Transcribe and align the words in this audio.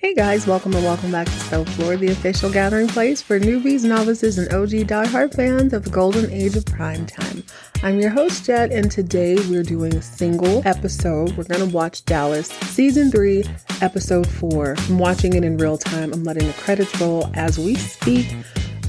Hey 0.00 0.14
guys, 0.14 0.46
welcome 0.46 0.72
and 0.72 0.82
welcome 0.82 1.12
back 1.12 1.26
to 1.26 1.32
Soaplore, 1.32 1.98
the 1.98 2.08
official 2.08 2.50
gathering 2.50 2.88
place 2.88 3.20
for 3.20 3.38
newbies, 3.38 3.84
novices, 3.84 4.38
and 4.38 4.50
OG 4.50 4.88
diehard 4.88 5.34
fans 5.34 5.74
of 5.74 5.84
the 5.84 5.90
golden 5.90 6.30
age 6.30 6.56
of 6.56 6.64
prime 6.64 7.04
time. 7.04 7.44
I'm 7.82 8.00
your 8.00 8.08
host, 8.08 8.46
Jet, 8.46 8.72
and 8.72 8.90
today 8.90 9.34
we're 9.50 9.62
doing 9.62 9.94
a 9.94 10.00
single 10.00 10.66
episode. 10.66 11.36
We're 11.36 11.44
going 11.44 11.68
to 11.68 11.76
watch 11.76 12.02
Dallas 12.06 12.48
Season 12.48 13.10
3, 13.10 13.44
Episode 13.82 14.26
4. 14.26 14.76
I'm 14.78 14.98
watching 14.98 15.34
it 15.34 15.44
in 15.44 15.58
real 15.58 15.76
time. 15.76 16.14
I'm 16.14 16.24
letting 16.24 16.46
the 16.46 16.54
credits 16.54 16.98
roll 16.98 17.30
as 17.34 17.58
we 17.58 17.74
speak. 17.74 18.34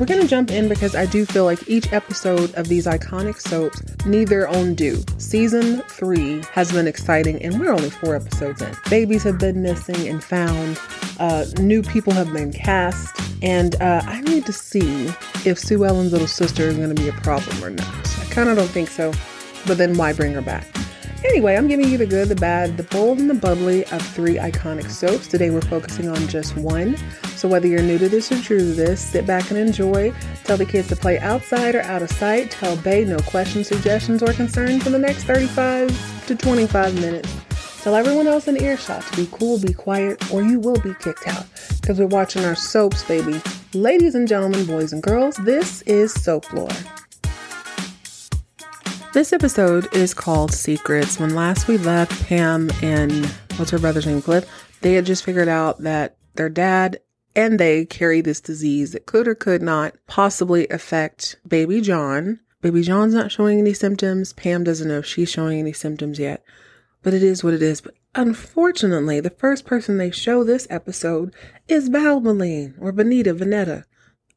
We're 0.02 0.08
going 0.08 0.22
to 0.22 0.28
jump 0.28 0.50
in 0.50 0.68
because 0.68 0.96
I 0.96 1.06
do 1.06 1.28
feel 1.28 1.46
like 1.46 1.70
each 1.70 1.94
episode 1.94 2.56
of 2.56 2.68
these 2.68 2.88
iconic 2.88 3.40
soaps 3.40 3.84
need 4.04 4.30
their 4.30 4.48
own 4.48 4.74
due. 4.74 4.98
Season 5.20 5.84
three 5.90 6.42
has 6.54 6.72
been 6.72 6.88
exciting, 6.88 7.40
and 7.44 7.60
we're 7.60 7.72
only 7.72 7.92
four 7.92 8.16
episodes 8.16 8.64
in. 8.64 8.76
Babies 8.90 9.22
have 9.22 9.38
been 9.38 9.62
missing 9.62 10.08
and 10.08 10.24
found, 10.24 10.80
uh, 11.20 11.46
new 11.60 11.84
people 11.84 12.14
have 12.14 12.34
been 12.34 12.52
cast, 12.52 13.16
and 13.44 13.80
uh, 13.80 14.02
I 14.04 14.22
need 14.22 14.48
to 14.48 14.54
see 14.54 15.06
if 15.46 15.60
Sue 15.60 15.86
Ellen's 15.86 16.14
little 16.14 16.26
sister 16.26 16.64
is 16.64 16.78
going 16.78 16.96
to 16.96 17.00
be 17.00 17.08
a 17.08 17.14
problem 17.22 17.64
or 17.64 17.70
not. 17.70 18.18
I 18.22 18.26
kind 18.32 18.50
of 18.50 18.58
don't 18.58 18.72
think 18.72 18.90
so, 18.90 19.14
but 19.68 19.78
then 19.78 19.96
why 19.98 20.14
bring 20.14 20.34
her 20.34 20.42
back? 20.42 20.66
Anyway, 21.24 21.56
I'm 21.56 21.68
giving 21.68 21.88
you 21.88 22.00
the 22.00 22.06
good, 22.06 22.30
the 22.30 22.36
bad, 22.36 22.78
the 22.78 22.84
bold, 22.84 23.20
and 23.20 23.30
the 23.30 23.36
bubbly 23.36 23.86
of 23.86 24.02
three 24.02 24.36
iconic 24.36 24.90
soaps. 24.90 25.28
Today 25.28 25.52
we're 25.52 25.62
focusing 25.62 26.10
on 26.10 26.28
just 26.28 26.58
one. 26.58 26.98
So 27.36 27.48
whether 27.48 27.68
you're 27.68 27.84
new 27.84 28.00
to 28.00 28.10
this 28.10 28.32
or 28.32 28.42
true 28.42 28.58
to 28.58 28.74
this, 28.74 29.00
sit 29.00 29.28
back 29.28 29.52
and 29.52 29.60
enjoy. 29.60 30.14
Tell 30.46 30.58
the 30.58 30.66
kids 30.66 30.88
to 30.88 30.96
play 30.96 31.20
outside 31.20 31.76
or 31.76 31.82
out 31.84 32.02
of 32.02 32.10
sight. 32.10 32.50
Tell 32.50 32.76
Bay 32.78 33.06
no 33.06 33.20
questions, 33.20 33.68
suggestions, 33.68 34.24
or 34.24 34.34
concerns 34.34 34.84
for 34.84 34.90
the 34.90 34.98
next 34.98 35.26
35 35.26 36.26
to 36.26 36.36
25 36.36 36.96
minutes. 36.96 37.32
Tell 37.84 37.96
everyone 37.96 38.28
else 38.28 38.48
in 38.48 38.62
earshot 38.62 39.06
to 39.08 39.16
be 39.16 39.30
cool, 39.32 39.60
be 39.60 39.74
quiet, 39.74 40.32
or 40.32 40.42
you 40.42 40.60
will 40.60 40.80
be 40.82 40.94
kicked 40.96 41.28
out. 41.28 41.46
Because 41.80 42.00
we're 42.00 42.08
watching 42.08 42.46
our 42.46 42.56
soaps, 42.56 43.04
baby. 43.04 43.42
Ladies 43.74 44.16
and 44.16 44.28
gentlemen, 44.28 44.66
boys 44.66 44.92
and 44.92 45.04
girls, 45.04 45.36
this 45.38 45.84
is 45.84 46.14
Soap 46.14 46.52
Lore. 46.54 46.70
This 49.14 49.34
episode 49.34 49.94
is 49.94 50.14
called 50.14 50.54
Secrets. 50.54 51.20
When 51.20 51.36
last 51.36 51.68
we 51.68 51.78
left 51.78 52.26
Pam 52.28 52.72
and 52.82 53.26
what's 53.58 53.72
her 53.72 53.78
brother's 53.78 54.06
name, 54.06 54.22
Cliff, 54.22 54.50
they 54.80 54.94
had 54.94 55.06
just 55.06 55.26
figured 55.26 55.50
out 55.50 55.80
that 55.80 56.16
their 56.36 56.48
dad 56.48 57.02
and 57.36 57.60
they 57.60 57.84
carry 57.84 58.22
this 58.22 58.40
disease 58.40 58.94
that 58.94 59.06
could 59.06 59.28
or 59.28 59.36
could 59.36 59.62
not 59.62 59.96
possibly 60.08 60.66
affect 60.70 61.36
baby 61.46 61.82
John. 61.82 62.40
Baby 62.62 62.84
John's 62.84 63.14
not 63.14 63.34
showing 63.34 63.60
any 63.60 63.74
symptoms. 63.74 64.32
Pam 64.32 64.64
doesn't 64.64 64.88
know 64.88 65.00
if 65.00 65.06
she's 65.06 65.30
showing 65.30 65.60
any 65.60 65.74
symptoms 65.74 66.18
yet, 66.18 66.42
but 67.04 67.14
it 67.14 67.22
is 67.22 67.44
what 67.44 67.54
it 67.54 67.62
is. 67.62 67.82
But 67.82 67.96
unfortunately, 68.16 69.20
the 69.20 69.30
first 69.30 69.66
person 69.66 69.98
they 69.98 70.12
show 70.12 70.46
this 70.46 70.68
episode 70.70 71.36
is 71.68 71.90
Valvoline 71.90 72.76
or 72.80 72.94
Benita 72.94 73.36
Veneta. 73.36 73.84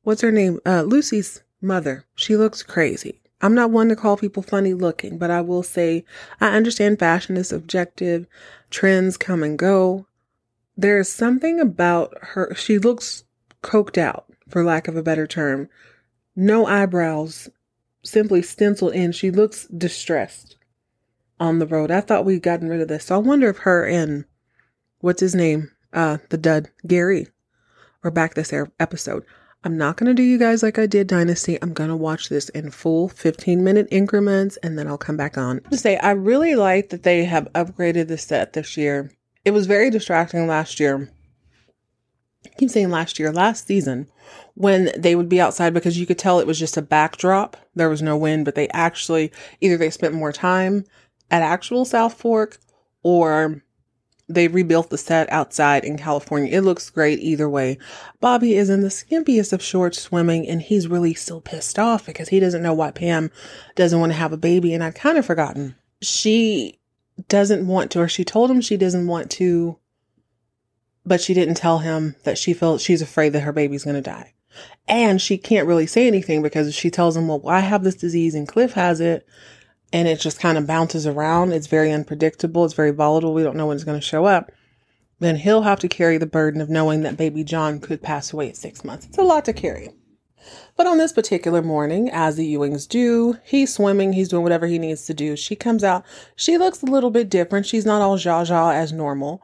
What's 0.03 0.23
her 0.23 0.33
name? 0.33 0.59
Uh, 0.67 0.83
Lucy's 0.83 1.45
mother. 1.61 2.07
She 2.17 2.37
looks 2.37 2.65
crazy. 2.65 3.21
I'm 3.45 3.55
not 3.55 3.71
one 3.71 3.91
to 3.91 3.97
call 3.97 4.17
people 4.17 4.43
funny 4.43 4.73
looking, 4.73 5.19
but 5.19 5.31
I 5.31 5.43
will 5.43 5.63
say 5.63 6.07
I 6.41 6.57
understand 6.57 6.99
fashion 6.99 7.37
is 7.37 7.51
subjective, 7.51 8.27
trends 8.71 9.19
come 9.19 9.43
and 9.43 9.59
go. 9.59 10.07
There 10.79 10.99
is 10.99 11.13
something 11.13 11.61
about 11.61 12.17
her, 12.21 12.55
she 12.55 12.79
looks 12.79 13.25
coked 13.63 13.99
out, 13.99 14.25
for 14.49 14.65
lack 14.65 14.89
of 14.89 14.97
a 14.97 15.03
better 15.03 15.27
term. 15.27 15.69
No 16.35 16.65
eyebrows, 16.65 17.51
simply 18.03 18.41
stenciled 18.41 18.95
in. 18.95 19.13
She 19.13 19.31
looks 19.31 19.67
distressed 19.67 20.57
on 21.39 21.59
the 21.59 21.67
road. 21.67 21.91
I 21.91 22.01
thought 22.01 22.25
we'd 22.25 22.43
gotten 22.43 22.71
rid 22.71 22.81
of 22.81 22.89
this. 22.89 23.05
So 23.05 23.17
I 23.17 23.19
wonder 23.19 23.51
if 23.51 23.59
her 23.59 23.87
and 23.87 24.25
what's 25.01 25.21
his 25.21 25.35
name? 25.35 25.71
Uh, 25.93 26.17
the 26.31 26.39
dud, 26.39 26.71
Gary, 26.87 27.29
are 28.03 28.11
back 28.11 28.33
this 28.33 28.55
episode. 28.81 29.27
I'm 29.65 29.79
not 29.79 29.97
going 29.97 30.09
to 30.09 30.15
do 30.15 30.23
you 30.23 30.39
guys 30.39 30.63
like 30.63 30.79
I 30.79 30.85
did 30.85 31.07
Dynasty. 31.07 31.59
I'm 31.63 31.73
going 31.73 31.89
to 31.89 31.97
watch 31.97 32.29
this 32.29 32.51
in 32.51 32.71
full 32.71 33.09
15 33.09 33.65
minute 33.65 33.89
increments 33.91 34.59
and 34.59 34.79
then 34.79 34.87
I'll 34.87 34.99
come 34.99 35.17
back 35.17 35.39
on. 35.39 35.61
To 35.71 35.79
say, 35.79 35.97
I 35.97 36.11
really 36.11 36.55
like 36.55 36.91
that 36.91 37.03
they 37.03 37.25
have 37.25 37.51
upgraded 37.55 38.09
the 38.09 38.19
set 38.19 38.53
this 38.53 38.77
year. 38.77 39.11
It 39.43 39.53
was 39.53 39.67
very 39.67 39.89
distracting 39.89 40.47
last 40.47 40.79
year. 40.79 41.11
I 42.45 42.51
keep 42.59 42.69
saying 42.69 42.91
last 42.91 43.19
year, 43.19 43.33
last 43.33 43.67
season, 43.67 44.07
when 44.53 44.91
they 44.99 45.17
would 45.17 45.31
be 45.31 45.41
outside 45.41 45.73
because 45.73 45.99
you 45.99 46.05
could 46.05 46.19
tell 46.19 46.41
it 46.41 46.47
was 46.47 46.59
just 46.59 46.77
a 46.77 46.83
backdrop. 46.83 47.57
There 47.75 47.89
was 47.89 48.03
no 48.03 48.19
wind, 48.19 48.45
but 48.45 48.57
they 48.57 48.69
actually 48.69 49.33
either 49.63 49.79
they 49.79 49.89
spent 49.89 50.15
more 50.15 50.33
time 50.33 50.85
at 51.31 51.41
actual 51.41 51.87
South 51.87 52.13
Fork 52.13 52.59
or 53.03 53.63
they 54.29 54.49
rebuilt 54.49 54.91
the 54.91 54.99
set 54.99 55.31
outside 55.31 55.85
in 55.85 55.99
California. 55.99 56.57
It 56.57 56.63
looks 56.63 56.91
great 56.91 57.19
either 57.21 57.49
way. 57.49 57.79
Bobby 58.21 58.55
is 58.55 58.71
in 58.71 58.81
the 58.81 58.89
skimpiest 58.89 59.53
of 59.53 59.63
shorts 59.63 60.01
swimming 60.01 60.49
and 60.49 60.63
he's 60.63 60.89
really 60.89 61.15
still 61.15 61.41
pissed 61.41 61.79
off 61.79 62.07
because 62.07 62.31
he 62.31 62.41
doesn't 62.41 62.63
know 62.63 62.73
why 62.73 62.91
Pam 62.91 63.31
doesn't 63.75 64.01
want 64.01 64.13
to 64.13 64.19
have 64.19 64.33
a 64.33 64.39
baby. 64.39 64.73
And 64.73 64.83
I'd 64.83 64.95
kind 64.95 65.19
of 65.19 65.27
forgotten. 65.27 65.77
She 66.01 66.79
doesn't 67.29 67.67
want 67.67 67.91
to, 67.93 68.01
or 68.01 68.09
she 68.09 68.25
told 68.25 68.51
him 68.51 68.61
she 68.61 68.77
doesn't 68.77 69.07
want 69.07 69.31
to, 69.33 69.79
but 71.05 71.21
she 71.21 71.35
didn't 71.35 71.57
tell 71.57 71.81
him 71.81 72.17
that 72.25 72.39
she 72.39 72.55
feels 72.55 72.83
she's 72.83 73.03
afraid 73.03 73.33
that 73.35 73.43
her 73.43 73.53
baby's 73.53 73.85
going 73.85 73.95
to 73.95 74.03
die. 74.03 74.33
And 74.89 75.21
she 75.21 75.37
can't 75.37 75.67
really 75.67 75.87
say 75.87 76.07
anything 76.07 76.43
because 76.43 76.75
she 76.75 76.91
tells 76.91 77.17
him, 77.17 77.29
well, 77.29 77.43
I 77.47 77.61
have 77.61 77.85
this 77.85 77.97
disease 77.97 78.35
and 78.35 78.49
Cliff 78.49 78.73
has 78.73 79.01
it 79.01 79.27
and 79.95 80.09
it 80.09 80.19
just 80.19 80.41
kind 80.41 80.59
of 80.59 80.67
bounces 80.67 81.07
around. 81.07 81.53
It's 81.53 81.69
very 81.69 81.93
unpredictable. 81.93 82.65
It's 82.65 82.75
very 82.75 82.91
volatile. 82.91 83.33
We 83.33 83.45
don't 83.45 83.57
know 83.57 83.69
when 83.69 83.77
it's 83.77 83.85
going 83.85 83.99
to 83.99 84.05
show 84.05 84.25
up. 84.25 84.51
Then 85.21 85.37
he'll 85.37 85.63
have 85.63 85.79
to 85.79 85.89
carry 85.89 86.19
the 86.19 86.27
burden 86.27 86.61
of 86.61 86.69
knowing 86.69 87.03
that 87.03 87.17
baby 87.17 87.45
John 87.45 87.79
could 87.79 88.03
pass 88.03 88.33
away 88.33 88.49
at 88.49 88.57
six 88.57 88.85
months. 88.85 89.07
It's 89.07 89.19
a 89.19 89.23
lot 89.23 89.45
to 89.45 89.53
carry. 89.53 89.91
But 90.77 90.89
on 90.89 90.99
this 90.99 91.13
particular 91.13 91.63
morning, 91.63 92.11
as 92.11 92.35
the 92.35 92.55
Ewings 92.57 92.89
do, 92.89 93.39
he's 93.45 93.73
swimming, 93.73 94.13
he's 94.13 94.31
doing 94.31 94.43
whatever 94.43 94.67
he 94.67 94.81
needs 94.81 95.07
to 95.07 95.15
do. 95.15 95.37
She 95.37 95.55
comes 95.55 95.85
out. 95.85 96.05
She 96.35 96.59
looks 96.59 96.83
a 96.83 96.87
little 96.87 97.13
bit 97.13 97.31
different. 97.31 97.65
She's 97.65 97.87
not 97.87 98.03
all 98.03 98.19
Zsa 98.19 98.47
Zsa 98.49 98.75
as 98.75 98.93
normal. 98.93 99.43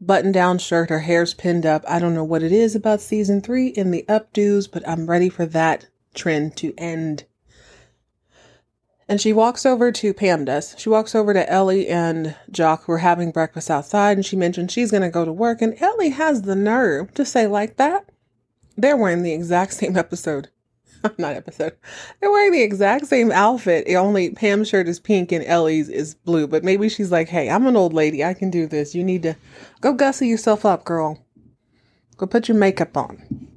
Button 0.00 0.30
down 0.30 0.58
shirt, 0.58 0.88
her 0.88 1.00
hair's 1.00 1.34
pinned 1.34 1.66
up. 1.66 1.84
I 1.88 1.98
don't 1.98 2.14
know 2.14 2.22
what 2.22 2.44
it 2.44 2.52
is 2.52 2.76
about 2.76 3.00
season 3.00 3.40
three 3.40 3.66
in 3.66 3.90
the 3.90 4.04
updos, 4.08 4.70
but 4.70 4.88
I'm 4.88 5.10
ready 5.10 5.28
for 5.28 5.46
that 5.46 5.88
trend 6.14 6.56
to 6.58 6.72
end 6.78 7.24
and 9.10 9.20
she 9.20 9.32
walks 9.32 9.66
over 9.66 9.90
to 9.90 10.14
Pam 10.14 10.44
does. 10.44 10.76
She 10.78 10.88
walks 10.88 11.16
over 11.16 11.34
to 11.34 11.52
Ellie 11.52 11.88
and 11.88 12.36
Jock 12.48 12.84
who 12.84 12.92
are 12.92 12.98
having 12.98 13.32
breakfast 13.32 13.68
outside 13.68 14.16
and 14.16 14.24
she 14.24 14.36
mentions 14.36 14.72
she's 14.72 14.92
going 14.92 15.02
to 15.02 15.10
go 15.10 15.24
to 15.24 15.32
work. 15.32 15.60
And 15.60 15.74
Ellie 15.82 16.10
has 16.10 16.42
the 16.42 16.54
nerve 16.54 17.12
to 17.14 17.24
say 17.24 17.48
like 17.48 17.76
that. 17.76 18.08
They're 18.76 18.96
wearing 18.96 19.24
the 19.24 19.32
exact 19.32 19.72
same 19.72 19.96
episode. 19.96 20.48
Not 21.18 21.34
episode. 21.34 21.76
They're 22.20 22.30
wearing 22.30 22.52
the 22.52 22.62
exact 22.62 23.08
same 23.08 23.32
outfit. 23.32 23.92
Only 23.96 24.30
Pam's 24.30 24.68
shirt 24.68 24.86
is 24.86 25.00
pink 25.00 25.32
and 25.32 25.44
Ellie's 25.44 25.88
is 25.88 26.14
blue. 26.14 26.46
But 26.46 26.62
maybe 26.62 26.88
she's 26.88 27.10
like, 27.10 27.28
hey, 27.28 27.50
I'm 27.50 27.66
an 27.66 27.76
old 27.76 27.92
lady. 27.92 28.24
I 28.24 28.32
can 28.32 28.48
do 28.48 28.68
this. 28.68 28.94
You 28.94 29.02
need 29.02 29.24
to 29.24 29.34
go 29.80 29.92
gussy 29.92 30.28
yourself 30.28 30.64
up, 30.64 30.84
girl. 30.84 31.18
Go 32.16 32.26
put 32.26 32.46
your 32.46 32.56
makeup 32.56 32.96
on. 32.96 33.48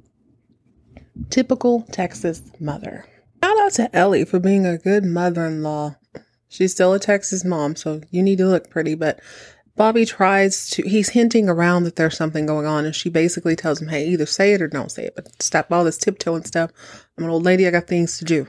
Typical 1.30 1.82
Texas 1.92 2.42
mother. 2.58 3.06
Shout 3.44 3.60
out 3.60 3.72
to 3.72 3.94
Ellie 3.94 4.24
for 4.24 4.40
being 4.40 4.64
a 4.64 4.78
good 4.78 5.04
mother 5.04 5.44
in 5.44 5.62
law. 5.62 5.96
She's 6.48 6.72
still 6.72 6.94
a 6.94 6.98
Texas 6.98 7.44
mom, 7.44 7.76
so 7.76 8.00
you 8.10 8.22
need 8.22 8.38
to 8.38 8.46
look 8.46 8.70
pretty. 8.70 8.94
But 8.94 9.20
Bobby 9.76 10.06
tries 10.06 10.70
to, 10.70 10.82
he's 10.88 11.10
hinting 11.10 11.50
around 11.50 11.84
that 11.84 11.96
there's 11.96 12.16
something 12.16 12.46
going 12.46 12.64
on, 12.64 12.86
and 12.86 12.94
she 12.94 13.10
basically 13.10 13.54
tells 13.54 13.82
him, 13.82 13.88
hey, 13.88 14.06
either 14.06 14.24
say 14.24 14.54
it 14.54 14.62
or 14.62 14.66
don't 14.66 14.90
say 14.90 15.04
it, 15.04 15.14
but 15.14 15.42
stop 15.42 15.70
all 15.70 15.84
this 15.84 15.98
tiptoeing 15.98 16.46
stuff. 16.46 16.70
I'm 17.18 17.24
an 17.24 17.28
old 17.28 17.42
lady, 17.42 17.66
I 17.66 17.70
got 17.70 17.86
things 17.86 18.16
to 18.16 18.24
do. 18.24 18.46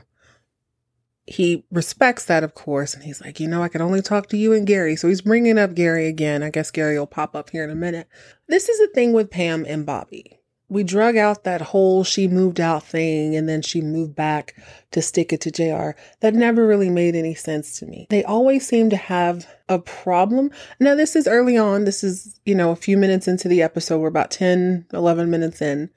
He 1.26 1.66
respects 1.70 2.24
that, 2.24 2.42
of 2.42 2.54
course, 2.54 2.94
and 2.94 3.04
he's 3.04 3.20
like, 3.20 3.38
you 3.38 3.48
know, 3.48 3.62
I 3.62 3.68
can 3.68 3.82
only 3.82 4.00
talk 4.00 4.30
to 4.30 4.38
you 4.38 4.54
and 4.54 4.66
Gary. 4.66 4.96
So 4.96 5.08
he's 5.08 5.20
bringing 5.20 5.58
up 5.58 5.74
Gary 5.74 6.06
again. 6.06 6.42
I 6.42 6.48
guess 6.48 6.70
Gary 6.70 6.98
will 6.98 7.06
pop 7.06 7.36
up 7.36 7.50
here 7.50 7.64
in 7.64 7.70
a 7.70 7.74
minute. 7.74 8.08
This 8.48 8.70
is 8.70 8.78
the 8.78 8.88
thing 8.94 9.12
with 9.12 9.30
Pam 9.30 9.66
and 9.68 9.84
Bobby 9.84 10.35
we 10.68 10.82
drug 10.82 11.16
out 11.16 11.44
that 11.44 11.60
whole 11.60 12.02
she 12.02 12.26
moved 12.26 12.60
out 12.60 12.82
thing 12.82 13.36
and 13.36 13.48
then 13.48 13.62
she 13.62 13.80
moved 13.80 14.16
back 14.16 14.56
to 14.90 15.00
stick 15.00 15.32
it 15.32 15.40
to 15.42 15.50
JR. 15.50 15.98
That 16.20 16.34
never 16.34 16.66
really 16.66 16.90
made 16.90 17.14
any 17.14 17.34
sense 17.34 17.78
to 17.78 17.86
me. 17.86 18.06
They 18.10 18.24
always 18.24 18.66
seem 18.66 18.90
to 18.90 18.96
have 18.96 19.46
a 19.68 19.78
problem. 19.78 20.50
Now, 20.80 20.94
this 20.94 21.14
is 21.14 21.28
early 21.28 21.56
on. 21.56 21.84
This 21.84 22.02
is, 22.02 22.40
you 22.44 22.54
know, 22.54 22.70
a 22.72 22.76
few 22.76 22.96
minutes 22.96 23.28
into 23.28 23.48
the 23.48 23.62
episode. 23.62 24.00
We're 24.00 24.08
about 24.08 24.30
10, 24.32 24.86
11 24.92 25.30
minutes 25.30 25.62
in. 25.62 25.90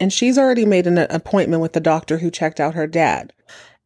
And 0.00 0.12
she's 0.12 0.38
already 0.38 0.64
made 0.66 0.86
an 0.86 0.98
appointment 0.98 1.62
with 1.62 1.72
the 1.72 1.80
doctor 1.80 2.18
who 2.18 2.30
checked 2.30 2.60
out 2.60 2.74
her 2.74 2.86
dad. 2.86 3.32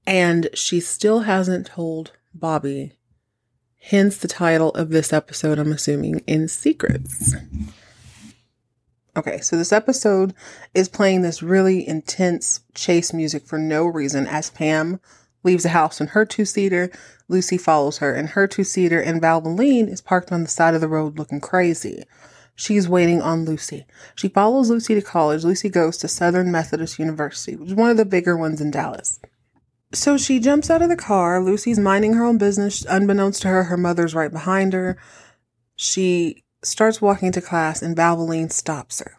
And 0.07 0.49
she 0.55 0.81
still 0.81 1.21
hasn't 1.21 1.67
told 1.67 2.13
Bobby. 2.35 2.93
Hence 3.83 4.19
the 4.19 4.29
title 4.29 4.71
of 4.71 4.91
this 4.91 5.13
episode, 5.13 5.59
I'm 5.59 5.73
assuming, 5.73 6.23
In 6.27 6.49
Secrets. 6.49 7.35
Okay, 9.17 9.41
so 9.41 9.57
this 9.57 9.73
episode 9.73 10.35
is 10.73 10.89
playing 10.89 11.23
this 11.23 11.43
really 11.43 11.87
intense 11.87 12.61
chase 12.75 13.13
music 13.13 13.45
for 13.45 13.59
no 13.59 13.85
reason 13.87 14.27
as 14.27 14.51
Pam 14.51 15.01
leaves 15.43 15.65
the 15.65 15.71
house 15.71 16.01
in 16.01 16.09
her 16.09 16.25
two 16.25 16.45
seater. 16.45 16.91
Lucy 17.29 17.59
follows 17.59 17.99
her 17.99 18.15
in 18.15 18.29
her 18.29 18.47
two 18.47 18.63
seater, 18.65 19.01
and 19.01 19.21
Valvoline 19.21 19.89
is 19.89 20.01
parked 20.01 20.31
on 20.31 20.43
the 20.43 20.49
side 20.49 20.75
of 20.75 20.81
the 20.81 20.89
road 20.89 21.19
looking 21.19 21.41
crazy. 21.41 22.05
she's 22.55 22.89
waiting 22.89 23.23
on 23.23 23.45
Lucy. 23.47 23.87
She 24.15 24.29
follows 24.29 24.71
Lucy 24.71 24.95
to 24.95 25.03
college. 25.03 25.45
Lucy 25.45 25.71
goes 25.71 25.97
to 25.99 26.09
Southern 26.09 26.53
Methodist 26.53 26.99
University, 26.99 27.57
which 27.57 27.71
is 27.71 27.75
one 27.75 27.91
of 27.91 27.97
the 27.97 28.05
bigger 28.05 28.37
ones 28.37 28.61
in 28.61 28.71
Dallas. 28.71 29.19
So 29.93 30.17
she 30.17 30.39
jumps 30.39 30.71
out 30.71 30.83
of 30.83 30.89
the 30.89 30.97
car. 30.97 31.43
Lucy's 31.43 31.79
minding 31.79 32.13
her 32.13 32.25
own 32.25 32.39
business. 32.39 32.85
Unbeknownst 32.89 33.43
to 33.43 33.49
her, 33.49 33.65
her 33.65 33.77
mother's 33.77 34.15
right 34.15 34.31
behind 34.31 34.73
her. 34.73 34.97
She 35.75 36.45
starts 36.63 37.01
walking 37.01 37.33
to 37.33 37.41
class 37.41 37.83
and 37.83 37.97
Valvoline 37.97 38.53
stops 38.53 39.01
her. 39.01 39.17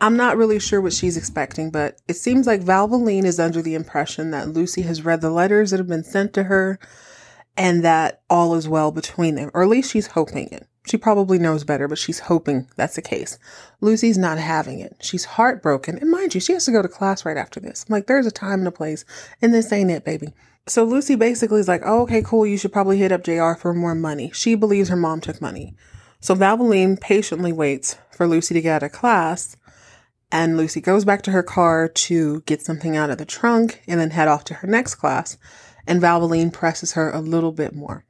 I'm 0.00 0.16
not 0.16 0.38
really 0.38 0.58
sure 0.58 0.80
what 0.80 0.94
she's 0.94 1.16
expecting, 1.16 1.70
but 1.70 2.00
it 2.08 2.14
seems 2.14 2.46
like 2.46 2.62
Valvoline 2.62 3.24
is 3.24 3.38
under 3.38 3.60
the 3.60 3.74
impression 3.74 4.30
that 4.30 4.48
Lucy 4.48 4.82
has 4.82 5.04
read 5.04 5.20
the 5.20 5.30
letters 5.30 5.70
that 5.70 5.78
have 5.78 5.88
been 5.88 6.04
sent 6.04 6.32
to 6.34 6.44
her 6.44 6.78
and 7.56 7.84
that 7.84 8.22
all 8.30 8.54
is 8.54 8.66
well 8.66 8.90
between 8.90 9.34
them, 9.34 9.50
or 9.52 9.62
at 9.62 9.68
least 9.68 9.90
she's 9.90 10.06
hoping 10.06 10.48
it. 10.48 10.66
She 10.86 10.96
probably 10.96 11.38
knows 11.38 11.64
better, 11.64 11.86
but 11.86 11.98
she's 11.98 12.20
hoping 12.20 12.66
that's 12.76 12.96
the 12.96 13.02
case. 13.02 13.38
Lucy's 13.82 14.16
not 14.16 14.38
having 14.38 14.80
it. 14.80 14.96
She's 15.00 15.26
heartbroken. 15.26 15.98
And 15.98 16.10
mind 16.10 16.34
you, 16.34 16.40
she 16.40 16.54
has 16.54 16.64
to 16.64 16.72
go 16.72 16.80
to 16.80 16.88
class 16.88 17.26
right 17.26 17.36
after 17.36 17.60
this. 17.60 17.84
I'm 17.86 17.92
like, 17.92 18.06
there's 18.06 18.26
a 18.26 18.30
time 18.30 18.60
and 18.60 18.68
a 18.68 18.72
place, 18.72 19.04
and 19.42 19.52
this 19.52 19.70
ain't 19.72 19.90
it, 19.90 20.04
baby. 20.04 20.32
So 20.66 20.84
Lucy 20.84 21.16
basically 21.16 21.60
is 21.60 21.68
like, 21.68 21.82
oh, 21.84 22.02
okay, 22.02 22.22
cool. 22.22 22.46
You 22.46 22.56
should 22.56 22.72
probably 22.72 22.96
hit 22.96 23.12
up 23.12 23.24
JR 23.24 23.52
for 23.52 23.74
more 23.74 23.94
money. 23.94 24.30
She 24.32 24.54
believes 24.54 24.88
her 24.88 24.96
mom 24.96 25.20
took 25.20 25.42
money. 25.42 25.74
So 26.20 26.34
Valvoline 26.34 27.00
patiently 27.00 27.52
waits 27.52 27.96
for 28.10 28.26
Lucy 28.26 28.54
to 28.54 28.60
get 28.60 28.76
out 28.76 28.82
of 28.82 28.92
class. 28.92 29.56
And 30.30 30.56
Lucy 30.56 30.80
goes 30.80 31.04
back 31.04 31.22
to 31.22 31.32
her 31.32 31.42
car 31.42 31.88
to 31.88 32.42
get 32.42 32.62
something 32.62 32.96
out 32.96 33.10
of 33.10 33.18
the 33.18 33.24
trunk 33.24 33.82
and 33.88 33.98
then 33.98 34.10
head 34.10 34.28
off 34.28 34.44
to 34.44 34.54
her 34.54 34.68
next 34.68 34.94
class. 34.96 35.36
And 35.86 36.00
Valvoline 36.00 36.52
presses 36.52 36.92
her 36.92 37.10
a 37.10 37.20
little 37.20 37.52
bit 37.52 37.74
more. 37.74 38.04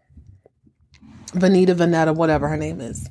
Vanita, 1.28 1.74
Vanetta, 1.74 2.14
whatever 2.14 2.48
her 2.48 2.56
name 2.56 2.80
is. 2.80 3.08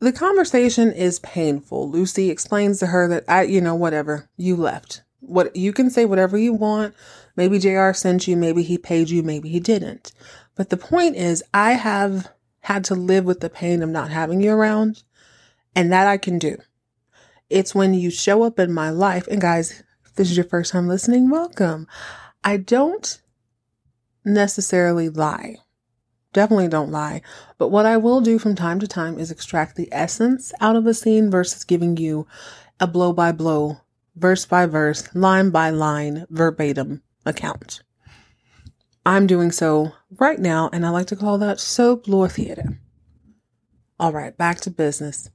The 0.00 0.12
conversation 0.12 0.92
is 0.92 1.20
painful. 1.20 1.90
Lucy 1.90 2.30
explains 2.30 2.78
to 2.78 2.86
her 2.86 3.08
that 3.08 3.24
I, 3.28 3.42
you 3.42 3.60
know, 3.60 3.74
whatever, 3.74 4.30
you 4.36 4.56
left. 4.56 5.02
What 5.20 5.54
you 5.56 5.72
can 5.72 5.90
say 5.90 6.04
whatever 6.04 6.38
you 6.38 6.52
want. 6.52 6.94
Maybe 7.36 7.58
JR 7.58 7.92
sent 7.92 8.26
you, 8.26 8.36
maybe 8.36 8.62
he 8.62 8.78
paid 8.78 9.10
you, 9.10 9.22
maybe 9.22 9.48
he 9.48 9.60
didn't. 9.60 10.12
But 10.54 10.70
the 10.70 10.76
point 10.76 11.16
is, 11.16 11.44
I 11.52 11.72
have 11.72 12.28
had 12.68 12.84
to 12.84 12.94
live 12.94 13.24
with 13.24 13.40
the 13.40 13.50
pain 13.50 13.82
of 13.82 13.88
not 13.88 14.10
having 14.10 14.40
you 14.40 14.52
around, 14.52 15.02
and 15.74 15.90
that 15.90 16.06
I 16.06 16.16
can 16.16 16.38
do. 16.38 16.58
It's 17.50 17.74
when 17.74 17.94
you 17.94 18.10
show 18.10 18.42
up 18.42 18.58
in 18.58 18.72
my 18.72 18.90
life, 18.90 19.26
and 19.28 19.40
guys, 19.40 19.82
if 20.04 20.14
this 20.14 20.30
is 20.30 20.36
your 20.36 20.44
first 20.44 20.72
time 20.72 20.86
listening, 20.86 21.30
welcome. 21.30 21.86
I 22.44 22.58
don't 22.58 23.20
necessarily 24.24 25.08
lie 25.08 25.56
definitely 26.34 26.68
don't 26.68 26.92
lie. 26.92 27.22
But 27.56 27.68
what 27.68 27.86
I 27.86 27.96
will 27.96 28.20
do 28.20 28.38
from 28.38 28.54
time 28.54 28.78
to 28.80 28.86
time 28.86 29.18
is 29.18 29.30
extract 29.30 29.74
the 29.74 29.88
essence 29.90 30.52
out 30.60 30.76
of 30.76 30.86
a 30.86 30.94
scene 30.94 31.30
versus 31.32 31.64
giving 31.64 31.96
you 31.96 32.28
a 32.78 32.86
blow 32.86 33.12
by 33.12 33.32
blow, 33.32 33.80
verse 34.14 34.46
by 34.46 34.66
verse, 34.66 35.12
line 35.16 35.50
by 35.50 35.70
line, 35.70 36.26
verbatim 36.30 37.02
account. 37.26 37.82
I'm 39.08 39.26
doing 39.26 39.52
so 39.52 39.92
right 40.18 40.38
now, 40.38 40.68
and 40.70 40.84
I 40.84 40.90
like 40.90 41.06
to 41.06 41.16
call 41.16 41.38
that 41.38 41.58
soap 41.58 42.06
lore 42.08 42.28
theater. 42.28 42.78
All 43.98 44.12
right, 44.12 44.36
back 44.36 44.60
to 44.60 44.70
business. 44.70 45.30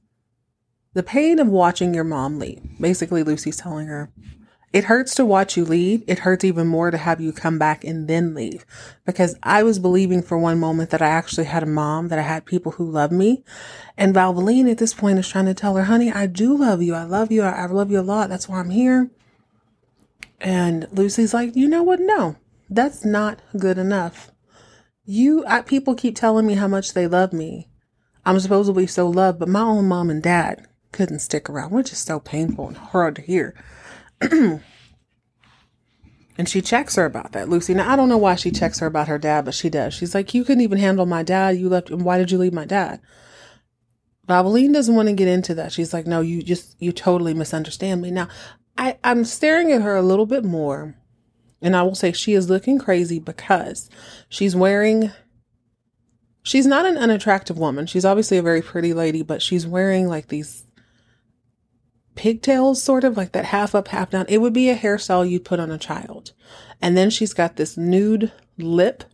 The 0.92 1.02
pain 1.02 1.40
of 1.40 1.48
watching 1.48 1.92
your 1.92 2.04
mom 2.04 2.38
leave. 2.38 2.62
Basically, 2.78 3.24
Lucy's 3.24 3.56
telling 3.56 3.88
her, 3.88 4.12
it 4.72 4.84
hurts 4.84 5.16
to 5.16 5.24
watch 5.24 5.56
you 5.56 5.64
leave. 5.64 6.04
It 6.06 6.20
hurts 6.20 6.44
even 6.44 6.68
more 6.68 6.92
to 6.92 6.96
have 6.96 7.20
you 7.20 7.32
come 7.32 7.58
back 7.58 7.82
and 7.82 8.06
then 8.06 8.32
leave 8.32 8.64
because 9.04 9.34
I 9.42 9.64
was 9.64 9.80
believing 9.80 10.22
for 10.22 10.38
one 10.38 10.60
moment 10.60 10.90
that 10.90 11.02
I 11.02 11.08
actually 11.08 11.46
had 11.46 11.64
a 11.64 11.66
mom, 11.66 12.08
that 12.10 12.18
I 12.20 12.22
had 12.22 12.46
people 12.46 12.72
who 12.72 12.88
love 12.88 13.10
me. 13.10 13.42
And 13.96 14.14
Valvoline 14.14 14.70
at 14.70 14.78
this 14.78 14.94
point 14.94 15.18
is 15.18 15.28
trying 15.28 15.46
to 15.46 15.54
tell 15.54 15.74
her, 15.74 15.84
honey, 15.84 16.12
I 16.12 16.28
do 16.28 16.56
love 16.56 16.80
you. 16.80 16.94
I 16.94 17.02
love 17.02 17.32
you. 17.32 17.42
I, 17.42 17.50
I 17.50 17.66
love 17.66 17.90
you 17.90 17.98
a 17.98 18.02
lot. 18.02 18.28
That's 18.28 18.48
why 18.48 18.60
I'm 18.60 18.70
here. 18.70 19.10
And 20.40 20.86
Lucy's 20.92 21.34
like, 21.34 21.56
you 21.56 21.68
know 21.68 21.82
what? 21.82 21.98
No, 21.98 22.36
that's 22.74 23.04
not 23.04 23.40
good 23.58 23.78
enough. 23.78 24.30
You, 25.04 25.44
I, 25.46 25.62
people 25.62 25.94
keep 25.94 26.16
telling 26.16 26.46
me 26.46 26.54
how 26.54 26.68
much 26.68 26.94
they 26.94 27.06
love 27.06 27.32
me. 27.32 27.68
I'm 28.24 28.40
supposed 28.40 28.68
to 28.68 28.74
be 28.74 28.86
so 28.86 29.08
loved, 29.08 29.38
but 29.38 29.48
my 29.48 29.60
own 29.60 29.86
mom 29.86 30.10
and 30.10 30.22
dad 30.22 30.66
couldn't 30.92 31.18
stick 31.18 31.50
around, 31.50 31.72
which 31.72 31.92
is 31.92 31.98
so 31.98 32.20
painful 32.20 32.68
and 32.68 32.76
hard 32.76 33.16
to 33.16 33.22
hear. 33.22 33.54
and 34.20 34.60
she 36.46 36.62
checks 36.62 36.96
her 36.96 37.04
about 37.04 37.32
that, 37.32 37.48
Lucy. 37.48 37.74
Now, 37.74 37.92
I 37.92 37.96
don't 37.96 38.08
know 38.08 38.16
why 38.16 38.36
she 38.36 38.50
checks 38.50 38.78
her 38.78 38.86
about 38.86 39.08
her 39.08 39.18
dad, 39.18 39.44
but 39.44 39.54
she 39.54 39.68
does. 39.68 39.92
She's 39.92 40.14
like, 40.14 40.32
You 40.32 40.44
couldn't 40.44 40.62
even 40.62 40.78
handle 40.78 41.04
my 41.04 41.22
dad. 41.22 41.58
You 41.58 41.68
left. 41.68 41.90
Why 41.90 42.16
did 42.16 42.30
you 42.30 42.38
leave 42.38 42.54
my 42.54 42.64
dad? 42.64 43.00
Valvoline 44.26 44.72
doesn't 44.72 44.94
want 44.94 45.08
to 45.08 45.14
get 45.14 45.28
into 45.28 45.54
that. 45.56 45.72
She's 45.72 45.92
like, 45.92 46.06
No, 46.06 46.22
you 46.22 46.42
just, 46.42 46.76
you 46.80 46.92
totally 46.92 47.34
misunderstand 47.34 48.00
me. 48.00 48.10
Now, 48.10 48.28
I, 48.78 48.96
I'm 49.04 49.24
staring 49.24 49.70
at 49.70 49.82
her 49.82 49.96
a 49.96 50.02
little 50.02 50.26
bit 50.26 50.44
more, 50.44 50.96
and 51.62 51.74
I 51.76 51.82
will 51.82 51.94
say 51.94 52.12
she 52.12 52.34
is 52.34 52.50
looking 52.50 52.78
crazy 52.78 53.18
because 53.18 53.88
she's 54.28 54.54
wearing. 54.54 55.10
She's 56.42 56.66
not 56.66 56.84
an 56.84 56.98
unattractive 56.98 57.58
woman. 57.58 57.86
She's 57.86 58.04
obviously 58.04 58.36
a 58.36 58.42
very 58.42 58.60
pretty 58.60 58.92
lady, 58.92 59.22
but 59.22 59.40
she's 59.40 59.66
wearing 59.66 60.08
like 60.08 60.28
these 60.28 60.64
pigtails, 62.14 62.82
sort 62.82 63.04
of 63.04 63.16
like 63.16 63.32
that 63.32 63.46
half 63.46 63.74
up, 63.74 63.88
half 63.88 64.10
down. 64.10 64.26
It 64.28 64.38
would 64.38 64.52
be 64.52 64.68
a 64.68 64.76
hairstyle 64.76 65.28
you'd 65.28 65.44
put 65.44 65.60
on 65.60 65.70
a 65.70 65.78
child. 65.78 66.32
And 66.82 66.96
then 66.96 67.10
she's 67.10 67.32
got 67.32 67.56
this 67.56 67.76
nude 67.76 68.30
lip. 68.58 69.04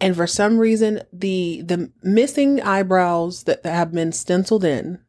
And 0.00 0.16
for 0.16 0.26
some 0.26 0.58
reason, 0.58 1.02
the 1.12 1.62
the 1.62 1.90
missing 2.02 2.60
eyebrows 2.60 3.44
that, 3.44 3.62
that 3.62 3.74
have 3.74 3.92
been 3.92 4.12
stenciled 4.12 4.64
in 4.64 5.00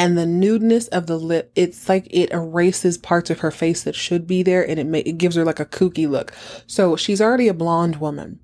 and 0.00 0.16
the 0.16 0.24
nudeness 0.24 0.88
of 0.88 1.06
the 1.06 1.18
lip, 1.18 1.52
it's 1.54 1.86
like 1.86 2.06
it 2.10 2.30
erases 2.30 2.96
parts 2.96 3.28
of 3.28 3.40
her 3.40 3.50
face 3.50 3.82
that 3.82 3.94
should 3.94 4.26
be 4.26 4.42
there 4.42 4.66
and 4.66 4.80
it 4.80 4.86
ma- 4.86 5.02
it 5.04 5.18
gives 5.18 5.36
her 5.36 5.44
like 5.44 5.60
a 5.60 5.66
kooky 5.66 6.08
look. 6.08 6.32
So 6.66 6.96
she's 6.96 7.20
already 7.20 7.48
a 7.48 7.54
blonde 7.54 7.96
woman. 7.96 8.40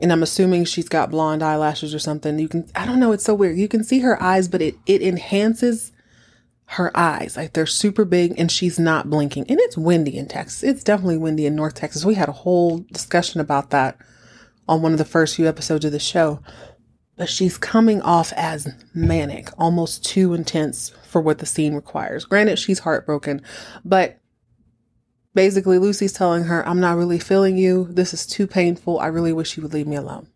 And 0.00 0.12
I'm 0.12 0.22
assuming 0.22 0.64
she's 0.66 0.88
got 0.88 1.10
blonde 1.10 1.42
eyelashes 1.42 1.92
or 1.92 1.98
something. 1.98 2.38
You 2.38 2.46
can 2.46 2.70
I 2.76 2.86
don't 2.86 3.00
know, 3.00 3.10
it's 3.10 3.24
so 3.24 3.34
weird. 3.34 3.58
You 3.58 3.66
can 3.66 3.82
see 3.82 3.98
her 3.98 4.22
eyes, 4.22 4.46
but 4.46 4.62
it 4.62 4.76
it 4.86 5.02
enhances 5.02 5.90
her 6.66 6.96
eyes. 6.96 7.36
Like 7.36 7.52
they're 7.52 7.66
super 7.66 8.04
big 8.04 8.38
and 8.38 8.48
she's 8.48 8.78
not 8.78 9.10
blinking. 9.10 9.46
And 9.48 9.58
it's 9.58 9.76
windy 9.76 10.16
in 10.16 10.28
Texas. 10.28 10.62
It's 10.62 10.84
definitely 10.84 11.18
windy 11.18 11.46
in 11.46 11.56
North 11.56 11.74
Texas. 11.74 12.04
We 12.04 12.14
had 12.14 12.28
a 12.28 12.32
whole 12.32 12.78
discussion 12.92 13.40
about 13.40 13.70
that 13.70 13.98
on 14.68 14.82
one 14.82 14.92
of 14.92 14.98
the 14.98 15.04
first 15.04 15.34
few 15.34 15.48
episodes 15.48 15.84
of 15.84 15.90
the 15.90 15.98
show. 15.98 16.40
But 17.20 17.28
she's 17.28 17.58
coming 17.58 18.00
off 18.00 18.32
as 18.34 18.72
manic, 18.94 19.50
almost 19.58 20.02
too 20.02 20.32
intense 20.32 20.90
for 21.06 21.20
what 21.20 21.36
the 21.36 21.44
scene 21.44 21.74
requires. 21.74 22.24
Granted, 22.24 22.58
she's 22.58 22.78
heartbroken, 22.78 23.42
but 23.84 24.18
basically, 25.34 25.78
Lucy's 25.78 26.14
telling 26.14 26.44
her, 26.44 26.66
I'm 26.66 26.80
not 26.80 26.96
really 26.96 27.18
feeling 27.18 27.58
you. 27.58 27.88
This 27.90 28.14
is 28.14 28.26
too 28.26 28.46
painful. 28.46 28.98
I 29.00 29.08
really 29.08 29.34
wish 29.34 29.54
you 29.54 29.62
would 29.62 29.74
leave 29.74 29.86
me 29.86 29.96
alone. 29.96 30.28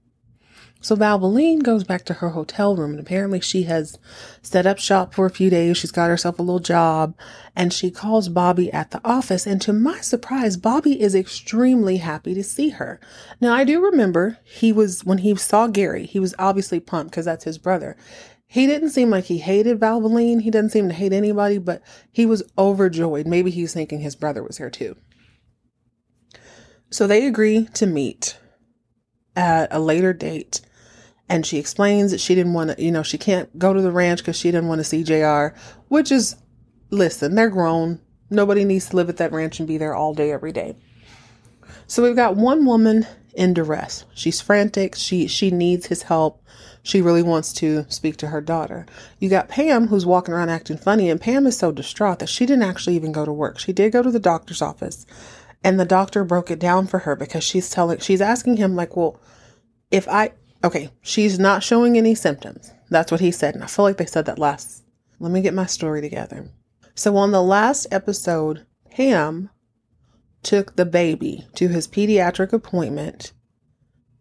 So 0.85 0.95
Valvoline 0.95 1.63
goes 1.63 1.83
back 1.83 2.05
to 2.05 2.15
her 2.15 2.29
hotel 2.29 2.77
room 2.77 2.91
and 2.91 3.01
apparently 3.01 3.41
she 3.41 3.63
has 3.63 3.99
set 4.43 4.67
up 4.67 4.79
shop 4.79 5.15
for 5.15 5.25
a 5.25 5.31
few 5.31 5.49
days. 5.49 5.79
She's 5.79 5.91
got 5.91 6.11
herself 6.11 6.39
a 6.39 6.43
little 6.43 6.61
job 6.61 7.17
and 7.57 7.73
she 7.73 7.91
calls 7.91 8.29
Bobby 8.29 8.71
at 8.71 8.91
the 8.91 9.01
office. 9.03 9.47
And 9.47 9.63
to 9.63 9.73
my 9.73 10.03
surprise, 10.03 10.59
Bobby 10.59 11.01
is 11.01 11.15
extremely 11.15 11.97
happy 11.97 12.35
to 12.35 12.45
see 12.45 12.69
her. 12.69 13.01
Now 13.41 13.55
I 13.55 13.65
do 13.65 13.83
remember 13.83 14.37
he 14.45 14.75
was, 14.75 15.07
when 15.07 15.19
he 15.19 15.35
saw 15.37 15.69
Gary, 15.69 16.05
he 16.05 16.21
was 16.21 16.35
obviously 16.39 16.81
pumped 16.81 17.13
because 17.13 17.25
that's 17.25 17.45
his 17.45 17.57
brother. 17.57 17.97
He 18.47 18.67
didn't 18.67 18.91
seem 18.91 19.09
like 19.09 19.25
he 19.25 19.39
hated 19.39 19.81
Valvoline. 19.81 20.43
He 20.43 20.51
doesn't 20.51 20.69
seem 20.69 20.89
to 20.89 20.95
hate 20.95 21.15
anybody, 21.15 21.57
but 21.57 21.81
he 22.13 22.27
was 22.27 22.43
overjoyed. 22.59 23.27
Maybe 23.27 23.51
he 23.51 23.63
was 23.63 23.73
thinking 23.73 24.01
his 24.01 24.17
brother 24.17 24.43
was 24.43 24.59
here 24.59 24.69
too. 24.69 24.97
So 26.91 27.07
they 27.07 27.27
agree 27.27 27.69
to 27.73 27.87
meet 27.87 28.37
at 29.35 29.69
a 29.73 29.81
later 29.81 30.13
date 30.13 30.61
and 31.29 31.47
she 31.47 31.59
explains 31.59 32.11
that 32.11 32.21
she 32.21 32.35
didn't 32.35 32.53
want 32.53 32.71
to, 32.71 32.83
you 32.83 32.91
know, 32.91 33.03
she 33.03 33.19
can't 33.19 33.59
go 33.59 33.73
to 33.73 33.81
the 33.81 33.91
ranch 33.91 34.19
because 34.19 34.37
she 34.37 34.51
didn't 34.51 34.69
want 34.69 34.81
to 34.81 34.85
see 34.85 35.03
JR, 35.03 35.57
which 35.89 36.13
is, 36.13 36.37
listen, 36.91 37.35
they're 37.35 37.51
grown. 37.51 38.01
Nobody 38.31 38.65
needs 38.65 38.89
to 38.91 38.97
live 38.97 39.09
at 39.09 39.17
that 39.19 39.33
ranch 39.33 39.59
and 39.59 39.69
be 39.69 39.79
there 39.79 39.95
all 39.95 40.15
day, 40.15 40.33
every 40.33 40.53
day. 40.53 40.77
So 41.87 42.03
we've 42.03 42.17
got 42.17 42.37
one 42.37 42.65
woman 42.67 43.07
in 43.35 43.55
duress. 43.55 44.05
She's 44.15 44.41
frantic. 44.41 44.95
She, 44.95 45.27
she 45.27 45.51
needs 45.51 45.87
his 45.87 46.03
help. 46.03 46.43
She 46.83 47.01
really 47.01 47.23
wants 47.23 47.53
to 47.55 47.87
speak 47.89 48.19
to 48.19 48.29
her 48.29 48.41
daughter. 48.41 48.87
You 49.19 49.31
got 49.31 49.49
Pam 49.49 49.89
who's 49.89 50.05
walking 50.05 50.35
around 50.35 50.51
acting 50.51 50.77
funny 50.77 51.09
and 51.09 51.21
Pam 51.21 51.47
is 51.47 51.57
so 51.57 51.73
distraught 51.73 52.19
that 52.19 52.29
she 52.29 52.45
didn't 52.45 52.65
actually 52.65 52.97
even 52.97 53.13
go 53.13 53.25
to 53.25 53.33
work. 53.33 53.59
She 53.59 53.73
did 53.73 53.93
go 53.93 54.03
to 54.03 54.11
the 54.11 54.21
doctor's 54.21 54.61
office 54.61 55.07
and 55.63 55.81
the 55.81 55.87
doctor 55.87 56.25
broke 56.25 56.51
it 56.51 56.59
down 56.59 56.87
for 56.87 57.01
her 57.01 57.17
because 57.17 57.43
she's 57.43 57.71
telling, 57.71 57.99
she's 57.99 58.21
asking 58.21 58.59
him 58.59 58.77
like, 58.77 58.97
well, 58.97 59.19
if 59.91 60.07
I, 60.09 60.33
Okay, 60.65 60.89
she's 61.03 61.39
not 61.39 61.63
showing 61.63 61.99
any 61.99 62.15
symptoms. 62.15 62.73
That's 62.89 63.13
what 63.13 63.21
he 63.21 63.31
said. 63.31 63.55
And 63.55 63.63
I 63.63 63.67
feel 63.67 63.85
like 63.85 63.99
they 63.99 64.07
said 64.07 64.25
that 64.25 64.39
last. 64.39 64.83
Let 65.21 65.31
me 65.31 65.43
get 65.43 65.53
my 65.53 65.67
story 65.67 66.01
together. 66.01 66.49
So, 66.95 67.17
on 67.17 67.33
the 67.33 67.43
last 67.43 67.87
episode, 67.91 68.67
Pam 68.91 69.51
took 70.43 70.77
the 70.77 70.87
baby 70.87 71.47
to 71.57 71.69
his 71.69 71.87
pediatric 71.87 72.53
appointment, 72.53 73.33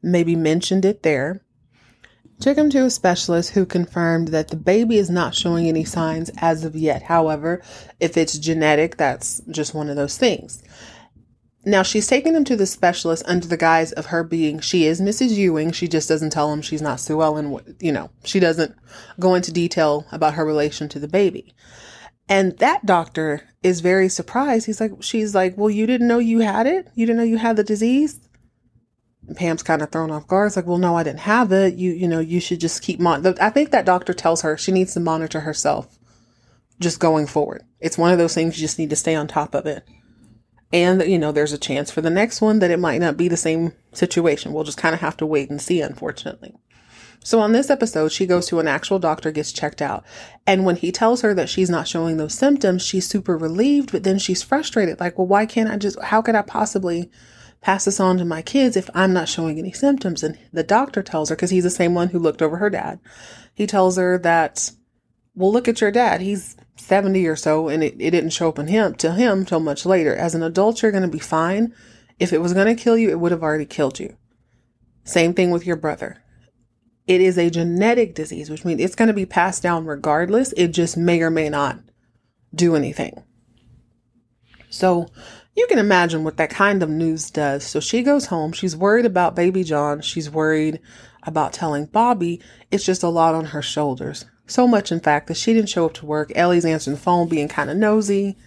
maybe 0.02 0.36
mentioned 0.36 0.84
it 0.84 1.04
there. 1.04 1.42
Took 2.40 2.58
him 2.58 2.70
to 2.72 2.86
a 2.86 2.90
specialist 2.90 3.52
who 3.52 3.66
confirmed 3.66 4.30
that 4.30 4.50
the 4.50 4.58
baby 4.58 4.98
is 4.98 5.10
not 5.10 5.36
showing 5.36 5.68
any 5.68 5.86
signs 5.86 6.30
as 6.38 6.66
of 6.66 6.76
yet. 6.76 7.04
However, 7.04 7.62
if 8.02 8.18
it's 8.18 8.38
genetic, 8.38 8.98
that's 8.98 9.42
just 9.50 9.74
one 9.74 9.88
of 9.88 9.96
those 9.96 10.18
things. 10.18 10.62
Now 11.66 11.82
she's 11.82 12.08
taking 12.08 12.36
him 12.36 12.44
to 12.46 12.56
the 12.56 12.66
specialist 12.66 13.24
under 13.26 13.48
the 13.48 13.58
guise 13.58 13.94
of 13.94 14.08
her 14.08 14.24
being 14.24 14.60
she 14.60 14.86
is 14.86 15.00
Mrs. 15.00 15.32
Ewing. 15.32 15.72
She 15.72 15.88
just 15.88 16.10
doesn't 16.10 16.32
tell 16.32 16.52
him 16.52 16.62
she's 16.62 16.82
not 16.82 17.00
Sue 17.00 17.22
Ellen. 17.22 17.58
You 17.80 17.92
know, 17.92 18.10
she 18.26 18.40
doesn't 18.40 18.76
go 19.20 19.36
into 19.36 19.52
detail 19.52 20.06
about 20.12 20.34
her 20.34 20.46
relation 20.46 20.90
to 20.90 21.00
the 21.00 21.08
baby. 21.08 21.54
And 22.28 22.58
that 22.60 22.86
doctor 22.86 23.48
is 23.62 23.82
very 23.82 24.10
surprised. 24.10 24.66
He's 24.66 24.82
like, 24.82 24.92
she's 25.02 25.34
like, 25.34 25.58
well, 25.58 25.70
you 25.70 25.86
didn't 25.86 26.08
know 26.08 26.20
you 26.20 26.40
had 26.40 26.68
it? 26.68 26.88
You 26.96 27.06
didn't 27.06 27.18
know 27.18 27.24
you 27.24 27.38
had 27.38 27.56
the 27.56 27.64
disease? 27.64 28.20
And 29.28 29.38
Pam's 29.38 29.64
kind 29.64 29.82
of 29.82 29.92
thrown 29.92 30.12
off 30.12 30.28
guard. 30.28 30.48
It's 30.48 30.56
like, 30.56 30.66
well, 30.66 30.78
no, 30.78 30.98
I 30.98 31.04
didn't 31.04 31.20
have 31.20 31.52
it. 31.52 31.76
You, 31.76 31.92
you 31.92 32.08
know, 32.08 32.20
you 32.20 32.42
should 32.42 32.60
just 32.60 32.82
keep 32.82 33.00
mon. 33.00 33.26
I 33.40 33.50
think 33.50 33.72
that 33.72 33.86
doctor 33.86 34.14
tells 34.14 34.42
her 34.42 34.58
she 34.58 34.72
needs 34.72 34.94
to 34.94 35.00
monitor 35.00 35.42
herself 35.42 35.98
just 36.80 37.00
going 37.00 37.28
forward. 37.28 37.64
It's 37.80 37.98
one 37.98 38.12
of 38.12 38.18
those 38.18 38.34
things 38.34 38.58
you 38.58 38.66
just 38.66 38.80
need 38.80 38.90
to 38.90 38.96
stay 38.96 39.16
on 39.16 39.28
top 39.28 39.56
of 39.56 39.66
it. 39.66 39.88
And, 40.74 41.04
you 41.04 41.20
know, 41.20 41.32
there's 41.32 41.54
a 41.54 41.58
chance 41.58 41.92
for 41.92 42.02
the 42.02 42.10
next 42.10 42.42
one 42.42 42.58
that 42.60 42.72
it 42.72 42.80
might 42.80 43.00
not 43.00 43.16
be 43.16 43.28
the 43.28 43.38
same 43.38 43.74
situation. 43.94 44.52
We'll 44.52 44.64
just 44.64 44.80
kind 44.80 44.96
of 44.96 45.02
have 45.02 45.16
to 45.18 45.26
wait 45.26 45.52
and 45.52 45.62
see, 45.62 45.80
unfortunately. 45.80 46.56
So 47.24 47.40
on 47.40 47.52
this 47.54 47.70
episode, 47.70 48.12
she 48.12 48.26
goes 48.26 48.48
to 48.48 48.60
an 48.60 48.68
actual 48.68 49.00
doctor, 49.00 49.32
gets 49.32 49.54
checked 49.54 49.82
out. 49.82 50.04
And 50.46 50.66
when 50.66 50.76
he 50.76 50.92
tells 50.92 51.22
her 51.22 51.34
that 51.36 51.48
she's 51.48 51.70
not 51.70 51.88
showing 51.88 52.18
those 52.18 52.34
symptoms, 52.34 52.86
she's 52.86 53.08
super 53.08 53.38
relieved, 53.38 53.92
but 53.92 54.04
then 54.04 54.18
she's 54.18 54.44
frustrated. 54.44 55.00
Like, 55.00 55.18
well, 55.18 55.28
why 55.28 55.46
can't 55.46 55.70
I 55.70 55.78
just, 55.78 56.02
how 56.02 56.22
could 56.22 56.36
I 56.36 56.42
possibly 56.42 57.10
pass 57.62 57.86
this 57.86 58.00
on 58.00 58.18
to 58.18 58.26
my 58.26 58.42
kids 58.42 58.76
if 58.76 58.90
I'm 58.94 59.14
not 59.14 59.30
showing 59.30 59.60
any 59.60 59.72
symptoms? 59.72 60.22
And 60.24 60.38
the 60.52 60.64
doctor 60.64 61.02
tells 61.02 61.30
her, 61.30 61.36
because 61.36 61.52
he's 61.52 61.64
the 61.64 61.70
same 61.70 61.94
one 61.94 62.10
who 62.10 62.20
looked 62.20 62.42
over 62.42 62.58
her 62.58 62.70
dad, 62.70 63.00
he 63.54 63.68
tells 63.68 63.96
her 63.96 64.18
that, 64.18 64.72
well, 65.36 65.52
look 65.52 65.68
at 65.68 65.82
your 65.82 65.92
dad. 65.92 66.22
He's 66.22 66.56
70 66.78 67.26
or 67.28 67.36
so, 67.36 67.68
and 67.68 67.84
it, 67.84 67.96
it 68.00 68.12
didn't 68.12 68.32
show 68.32 68.50
up 68.50 68.60
in 68.60 68.68
him 68.68 68.96
to 68.96 69.14
him 69.14 69.46
till 69.46 69.60
much 69.60 69.86
later. 69.86 70.16
As 70.16 70.36
an 70.36 70.44
adult, 70.44 70.82
you're 70.82 70.92
going 70.92 71.04
to 71.04 71.10
be 71.10 71.20
fine. 71.20 71.74
If 72.20 72.34
it 72.34 72.42
was 72.42 72.54
going 72.54 72.74
to 72.74 72.82
kill 72.82 72.98
you, 72.98 73.10
it 73.10 73.20
would 73.20 73.32
have 73.32 73.44
already 73.44 73.66
killed 73.66 74.00
you. 74.00 74.16
Same 75.04 75.34
thing 75.34 75.52
with 75.52 75.66
your 75.66 75.76
brother. 75.76 76.18
It 77.08 77.20
is 77.20 77.38
a 77.38 77.50
genetic 77.50 78.16
disease, 78.16 78.50
which 78.50 78.64
means 78.64 78.80
it's 78.80 78.96
going 78.96 79.08
to 79.08 79.14
be 79.14 79.26
passed 79.26 79.62
down 79.62 79.86
regardless. 79.86 80.54
It 80.56 80.70
just 80.70 80.96
may 80.96 81.22
or 81.22 81.30
may 81.30 81.50
not 81.50 81.80
do 82.56 82.76
anything. 82.76 83.24
So 84.70 85.08
you 85.56 85.68
can 85.68 85.80
imagine 85.80 86.24
what 86.24 86.38
that 86.38 86.50
kind 86.50 86.82
of 86.82 86.90
news 86.90 87.30
does. 87.30 87.66
So 87.66 87.80
she 87.80 88.04
goes 88.04 88.28
home. 88.28 88.54
She's 88.54 88.76
worried 88.76 89.06
about 89.06 89.36
baby 89.36 89.64
John. 89.64 90.02
She's 90.02 90.30
worried 90.30 90.80
about 91.24 91.54
telling 91.54 91.86
Bobby. 91.86 92.42
It's 92.72 92.86
just 92.86 93.04
a 93.04 93.10
lot 93.10 93.36
on 93.36 93.46
her 93.46 93.62
shoulders. 93.62 94.26
So 94.46 94.68
much, 94.68 94.92
in 94.92 95.00
fact, 95.00 95.28
that 95.28 95.38
she 95.38 95.54
didn't 95.54 95.70
show 95.70 95.86
up 95.86 95.94
to 95.96 96.06
work. 96.06 96.32
Ellie's 96.36 96.66
answering 96.66 96.96
the 96.96 97.02
phone, 97.02 97.28
being 97.28 97.48
kind 97.48 97.70
of 97.70 97.78
nosy. 97.78 98.38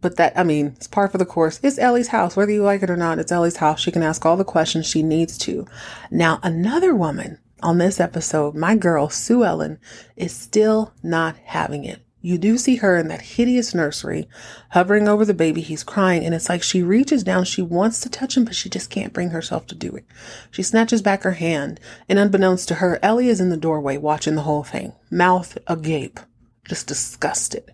But 0.00 0.16
that, 0.16 0.36
I 0.36 0.42
mean, 0.42 0.74
it's 0.76 0.88
par 0.88 1.08
for 1.08 1.18
the 1.18 1.24
course. 1.24 1.60
It's 1.62 1.78
Ellie's 1.78 2.08
house. 2.08 2.36
Whether 2.36 2.50
you 2.50 2.64
like 2.64 2.82
it 2.82 2.90
or 2.90 2.96
not, 2.96 3.20
it's 3.20 3.30
Ellie's 3.30 3.58
house. 3.58 3.80
She 3.80 3.92
can 3.92 4.02
ask 4.02 4.26
all 4.26 4.36
the 4.36 4.44
questions 4.44 4.86
she 4.86 5.02
needs 5.02 5.38
to. 5.38 5.66
Now, 6.10 6.40
another 6.42 6.94
woman 6.94 7.38
on 7.62 7.78
this 7.78 8.00
episode, 8.00 8.56
my 8.56 8.74
girl, 8.74 9.08
Sue 9.08 9.44
Ellen, 9.44 9.78
is 10.16 10.34
still 10.34 10.92
not 11.04 11.36
having 11.44 11.84
it. 11.84 12.04
You 12.24 12.38
do 12.38 12.56
see 12.56 12.76
her 12.76 12.96
in 12.96 13.08
that 13.08 13.20
hideous 13.20 13.74
nursery 13.74 14.28
hovering 14.70 15.08
over 15.08 15.24
the 15.24 15.34
baby. 15.34 15.60
He's 15.60 15.82
crying, 15.82 16.24
and 16.24 16.32
it's 16.34 16.48
like 16.48 16.62
she 16.62 16.80
reaches 16.80 17.24
down, 17.24 17.44
she 17.44 17.62
wants 17.62 17.98
to 18.00 18.08
touch 18.08 18.36
him, 18.36 18.44
but 18.44 18.54
she 18.54 18.68
just 18.68 18.90
can't 18.90 19.12
bring 19.12 19.30
herself 19.30 19.66
to 19.66 19.74
do 19.74 19.90
it. 19.96 20.04
She 20.52 20.62
snatches 20.62 21.02
back 21.02 21.24
her 21.24 21.32
hand, 21.32 21.80
and 22.08 22.20
unbeknownst 22.20 22.68
to 22.68 22.76
her, 22.76 23.00
Ellie 23.02 23.28
is 23.28 23.40
in 23.40 23.50
the 23.50 23.56
doorway 23.56 23.96
watching 23.96 24.36
the 24.36 24.42
whole 24.42 24.62
thing, 24.62 24.92
mouth 25.10 25.58
agape, 25.66 26.20
just 26.64 26.86
disgusted. 26.86 27.72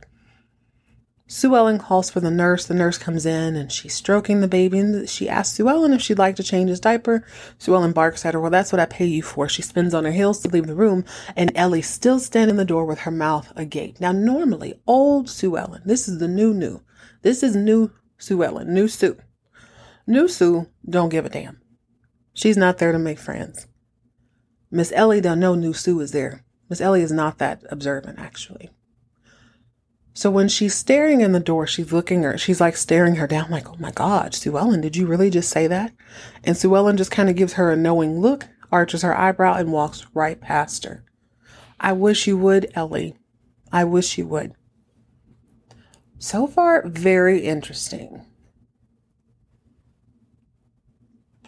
Sue 1.30 1.54
Ellen 1.54 1.78
calls 1.78 2.08
for 2.08 2.20
the 2.20 2.30
nurse. 2.30 2.64
The 2.64 2.72
nurse 2.72 2.96
comes 2.96 3.26
in 3.26 3.54
and 3.54 3.70
she's 3.70 3.92
stroking 3.92 4.40
the 4.40 4.48
baby 4.48 4.78
and 4.78 5.06
she 5.06 5.28
asks 5.28 5.54
Sue 5.54 5.68
Ellen 5.68 5.92
if 5.92 6.00
she'd 6.00 6.18
like 6.18 6.36
to 6.36 6.42
change 6.42 6.70
his 6.70 6.80
diaper. 6.80 7.22
Sue 7.58 7.74
Ellen 7.74 7.92
barks 7.92 8.24
at 8.24 8.32
her, 8.32 8.40
Well, 8.40 8.50
that's 8.50 8.72
what 8.72 8.80
I 8.80 8.86
pay 8.86 9.04
you 9.04 9.22
for. 9.22 9.46
She 9.46 9.60
spins 9.60 9.92
on 9.92 10.06
her 10.06 10.10
heels 10.10 10.40
to 10.40 10.48
leave 10.48 10.66
the 10.66 10.74
room 10.74 11.04
and 11.36 11.52
Ellie's 11.54 11.86
still 11.86 12.18
standing 12.18 12.54
in 12.54 12.56
the 12.56 12.64
door 12.64 12.86
with 12.86 13.00
her 13.00 13.10
mouth 13.10 13.52
agape. 13.56 14.00
Now, 14.00 14.10
normally, 14.10 14.80
old 14.86 15.28
Sue 15.28 15.58
Ellen, 15.58 15.82
this 15.84 16.08
is 16.08 16.18
the 16.18 16.28
new 16.28 16.54
new. 16.54 16.80
This 17.20 17.42
is 17.42 17.54
new 17.54 17.90
Sue 18.16 18.42
Ellen, 18.42 18.72
new 18.72 18.88
Sue. 18.88 19.18
New 20.06 20.28
Sue 20.28 20.66
don't 20.88 21.10
give 21.10 21.26
a 21.26 21.28
damn. 21.28 21.60
She's 22.32 22.56
not 22.56 22.78
there 22.78 22.92
to 22.92 22.98
make 22.98 23.18
friends. 23.18 23.66
Miss 24.70 24.92
Ellie 24.92 25.20
don't 25.20 25.40
know 25.40 25.54
new 25.54 25.74
Sue 25.74 26.00
is 26.00 26.12
there. 26.12 26.42
Miss 26.70 26.80
Ellie 26.80 27.02
is 27.02 27.12
not 27.12 27.36
that 27.36 27.62
observant, 27.70 28.18
actually. 28.18 28.70
So 30.18 30.32
when 30.32 30.48
she's 30.48 30.74
staring 30.74 31.20
in 31.20 31.30
the 31.30 31.38
door, 31.38 31.64
she's 31.64 31.92
looking 31.92 32.24
her, 32.24 32.36
she's 32.36 32.60
like 32.60 32.76
staring 32.76 33.14
her 33.14 33.28
down, 33.28 33.52
like, 33.52 33.70
oh 33.70 33.76
my 33.78 33.92
God, 33.92 34.34
Sue 34.34 34.58
Ellen, 34.58 34.80
did 34.80 34.96
you 34.96 35.06
really 35.06 35.30
just 35.30 35.48
say 35.48 35.68
that? 35.68 35.92
And 36.42 36.56
Sue 36.56 36.74
Ellen 36.74 36.96
just 36.96 37.12
kind 37.12 37.30
of 37.30 37.36
gives 37.36 37.52
her 37.52 37.70
a 37.70 37.76
knowing 37.76 38.18
look, 38.18 38.48
arches 38.72 39.02
her 39.02 39.16
eyebrow, 39.16 39.54
and 39.54 39.70
walks 39.70 40.06
right 40.14 40.40
past 40.40 40.82
her. 40.82 41.04
I 41.78 41.92
wish 41.92 42.26
you 42.26 42.36
would, 42.36 42.68
Ellie. 42.74 43.14
I 43.70 43.84
wish 43.84 44.18
you 44.18 44.26
would. 44.26 44.54
So 46.18 46.48
far, 46.48 46.82
very 46.84 47.42
interesting. 47.42 48.26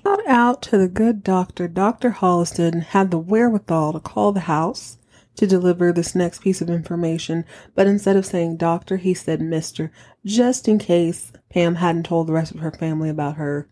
Shout 0.00 0.24
out 0.28 0.62
to 0.62 0.78
the 0.78 0.86
good 0.86 1.24
doctor. 1.24 1.66
Dr. 1.66 2.12
Holliston 2.12 2.84
had 2.84 3.10
the 3.10 3.18
wherewithal 3.18 3.94
to 3.94 3.98
call 3.98 4.30
the 4.30 4.40
house 4.46 4.96
to 5.40 5.46
deliver 5.46 5.90
this 5.90 6.14
next 6.14 6.42
piece 6.42 6.60
of 6.60 6.68
information, 6.68 7.46
but 7.74 7.86
instead 7.86 8.14
of 8.14 8.26
saying 8.26 8.58
doctor, 8.58 8.98
he 8.98 9.14
said 9.14 9.40
mister, 9.40 9.90
just 10.22 10.68
in 10.68 10.78
case 10.78 11.32
Pam 11.48 11.76
hadn't 11.76 12.04
told 12.04 12.26
the 12.26 12.34
rest 12.34 12.52
of 12.52 12.60
her 12.60 12.70
family 12.70 13.08
about 13.08 13.36
her 13.36 13.66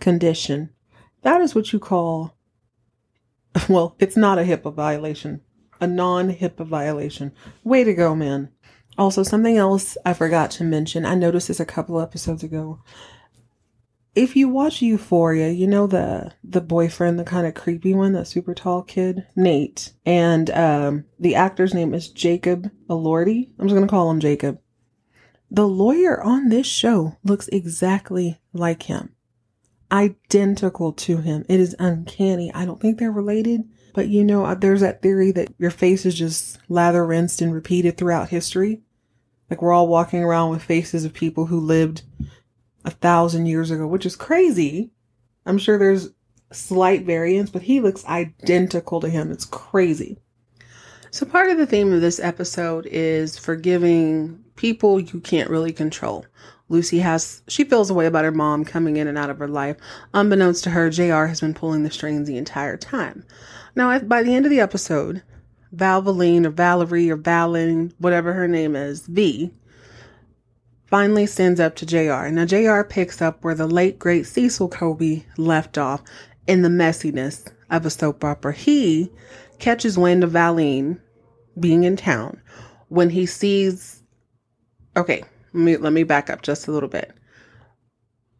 condition. 0.00 0.70
That 1.22 1.40
is 1.40 1.54
what 1.54 1.72
you 1.72 1.78
call, 1.78 2.34
well, 3.68 3.94
it's 4.00 4.16
not 4.16 4.40
a 4.40 4.42
HIPAA 4.42 4.74
violation, 4.74 5.42
a 5.80 5.86
non 5.86 6.32
HIPAA 6.32 6.66
violation. 6.66 7.30
Way 7.62 7.84
to 7.84 7.94
go, 7.94 8.16
man. 8.16 8.48
Also, 8.98 9.22
something 9.22 9.56
else 9.56 9.96
I 10.04 10.14
forgot 10.14 10.50
to 10.52 10.64
mention, 10.64 11.06
I 11.06 11.14
noticed 11.14 11.46
this 11.46 11.60
a 11.60 11.64
couple 11.64 12.00
episodes 12.00 12.42
ago 12.42 12.80
if 14.14 14.36
you 14.36 14.48
watch 14.48 14.82
Euphoria, 14.82 15.50
you 15.50 15.66
know 15.66 15.86
the 15.86 16.32
the 16.44 16.60
boyfriend, 16.60 17.18
the 17.18 17.24
kind 17.24 17.46
of 17.46 17.54
creepy 17.54 17.94
one, 17.94 18.12
that 18.12 18.26
super 18.26 18.54
tall 18.54 18.82
kid, 18.82 19.26
Nate, 19.34 19.92
and 20.04 20.50
um, 20.50 21.04
the 21.18 21.34
actor's 21.34 21.72
name 21.72 21.94
is 21.94 22.08
Jacob 22.08 22.70
Elordi. 22.88 23.50
I'm 23.58 23.66
just 23.66 23.74
gonna 23.74 23.88
call 23.88 24.10
him 24.10 24.20
Jacob. 24.20 24.60
The 25.50 25.66
lawyer 25.66 26.22
on 26.22 26.48
this 26.48 26.66
show 26.66 27.16
looks 27.24 27.48
exactly 27.48 28.40
like 28.52 28.84
him, 28.84 29.14
identical 29.90 30.92
to 30.94 31.18
him. 31.18 31.44
It 31.48 31.60
is 31.60 31.76
uncanny. 31.78 32.52
I 32.54 32.64
don't 32.64 32.80
think 32.80 32.98
they're 32.98 33.12
related, 33.12 33.62
but 33.94 34.08
you 34.08 34.24
know, 34.24 34.44
uh, 34.44 34.54
there's 34.54 34.80
that 34.82 35.00
theory 35.00 35.32
that 35.32 35.54
your 35.58 35.70
face 35.70 36.04
is 36.04 36.14
just 36.14 36.58
lather, 36.68 37.06
rinsed, 37.06 37.40
and 37.40 37.52
repeated 37.52 37.96
throughout 37.96 38.28
history. 38.28 38.82
Like 39.48 39.62
we're 39.62 39.72
all 39.72 39.88
walking 39.88 40.22
around 40.22 40.50
with 40.50 40.62
faces 40.62 41.04
of 41.04 41.12
people 41.12 41.46
who 41.46 41.60
lived 41.60 42.02
a 42.84 42.90
thousand 42.90 43.46
years 43.46 43.70
ago, 43.70 43.86
which 43.86 44.06
is 44.06 44.16
crazy. 44.16 44.90
I'm 45.46 45.58
sure 45.58 45.78
there's 45.78 46.10
slight 46.52 47.04
variance, 47.04 47.50
but 47.50 47.62
he 47.62 47.80
looks 47.80 48.04
identical 48.06 49.00
to 49.00 49.08
him. 49.08 49.30
It's 49.30 49.44
crazy. 49.44 50.18
So, 51.10 51.26
part 51.26 51.50
of 51.50 51.58
the 51.58 51.66
theme 51.66 51.92
of 51.92 52.00
this 52.00 52.20
episode 52.20 52.86
is 52.90 53.36
forgiving 53.38 54.42
people 54.56 54.98
you 54.98 55.20
can't 55.20 55.50
really 55.50 55.72
control. 55.72 56.24
Lucy 56.68 57.00
has, 57.00 57.42
she 57.48 57.64
feels 57.64 57.90
a 57.90 57.94
way 57.94 58.06
about 58.06 58.24
her 58.24 58.32
mom 58.32 58.64
coming 58.64 58.96
in 58.96 59.06
and 59.06 59.18
out 59.18 59.28
of 59.28 59.38
her 59.38 59.48
life. 59.48 59.76
Unbeknownst 60.14 60.64
to 60.64 60.70
her, 60.70 60.88
JR 60.88 61.26
has 61.26 61.40
been 61.40 61.52
pulling 61.52 61.82
the 61.82 61.90
strings 61.90 62.26
the 62.26 62.38
entire 62.38 62.78
time. 62.78 63.26
Now, 63.74 63.98
by 63.98 64.22
the 64.22 64.34
end 64.34 64.46
of 64.46 64.50
the 64.50 64.60
episode, 64.60 65.22
Valvoline 65.74 66.46
or 66.46 66.50
Valerie 66.50 67.10
or 67.10 67.18
Valin, 67.18 67.92
whatever 67.98 68.32
her 68.32 68.48
name 68.48 68.74
is, 68.74 69.06
V, 69.06 69.50
finally 70.92 71.24
sends 71.24 71.58
up 71.58 71.74
to 71.74 71.86
JR. 71.86 72.28
Now, 72.28 72.44
JR 72.44 72.82
picks 72.82 73.22
up 73.22 73.42
where 73.42 73.54
the 73.54 73.66
late, 73.66 73.98
great 73.98 74.26
Cecil 74.26 74.68
Colby 74.68 75.24
left 75.38 75.78
off 75.78 76.02
in 76.46 76.60
the 76.60 76.68
messiness 76.68 77.50
of 77.70 77.86
a 77.86 77.90
soap 77.90 78.22
opera. 78.22 78.52
He 78.52 79.10
catches 79.58 79.96
wind 79.96 80.22
of 80.22 80.32
Valene 80.32 81.00
being 81.58 81.84
in 81.84 81.96
town 81.96 82.42
when 82.88 83.08
he 83.08 83.24
sees. 83.24 84.02
Okay, 84.94 85.24
let 85.54 85.64
me, 85.64 85.76
let 85.78 85.94
me 85.94 86.02
back 86.02 86.28
up 86.28 86.42
just 86.42 86.68
a 86.68 86.72
little 86.72 86.90
bit. 86.90 87.10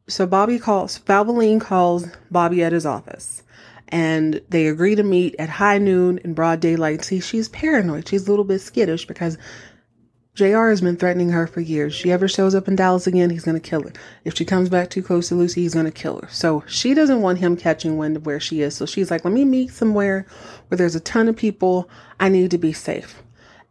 So 0.06 0.26
Bobby 0.26 0.58
calls, 0.58 0.98
Valvoline 0.98 1.58
calls 1.58 2.04
Bobby 2.30 2.62
at 2.62 2.72
his 2.72 2.84
office 2.84 3.42
and 3.88 4.42
they 4.50 4.66
agree 4.66 4.94
to 4.94 5.02
meet 5.02 5.34
at 5.38 5.48
high 5.48 5.78
noon 5.78 6.18
in 6.18 6.34
broad 6.34 6.60
daylight. 6.60 7.02
See, 7.02 7.20
she's 7.20 7.48
paranoid. 7.48 8.08
She's 8.08 8.26
a 8.26 8.30
little 8.30 8.44
bit 8.44 8.58
skittish 8.60 9.06
because 9.06 9.38
JR 10.34 10.70
has 10.70 10.80
been 10.80 10.96
threatening 10.96 11.28
her 11.28 11.46
for 11.46 11.60
years. 11.60 11.94
She 11.94 12.10
ever 12.10 12.26
shows 12.26 12.54
up 12.54 12.66
in 12.66 12.74
Dallas 12.74 13.06
again, 13.06 13.28
he's 13.28 13.44
going 13.44 13.60
to 13.60 13.68
kill 13.68 13.82
her. 13.82 13.92
If 14.24 14.34
she 14.34 14.46
comes 14.46 14.70
back 14.70 14.88
too 14.88 15.02
close 15.02 15.28
to 15.28 15.34
Lucy, 15.34 15.60
he's 15.60 15.74
going 15.74 15.84
to 15.84 15.92
kill 15.92 16.22
her. 16.22 16.28
So 16.30 16.64
she 16.66 16.94
doesn't 16.94 17.20
want 17.20 17.40
him 17.40 17.54
catching 17.54 17.98
wind 17.98 18.16
of 18.16 18.24
where 18.24 18.40
she 18.40 18.62
is. 18.62 18.74
So 18.74 18.86
she's 18.86 19.10
like, 19.10 19.26
let 19.26 19.34
me 19.34 19.44
meet 19.44 19.72
somewhere 19.72 20.24
where 20.68 20.78
there's 20.78 20.94
a 20.94 21.00
ton 21.00 21.28
of 21.28 21.36
people. 21.36 21.90
I 22.18 22.30
need 22.30 22.50
to 22.52 22.56
be 22.56 22.72
safe. 22.72 23.22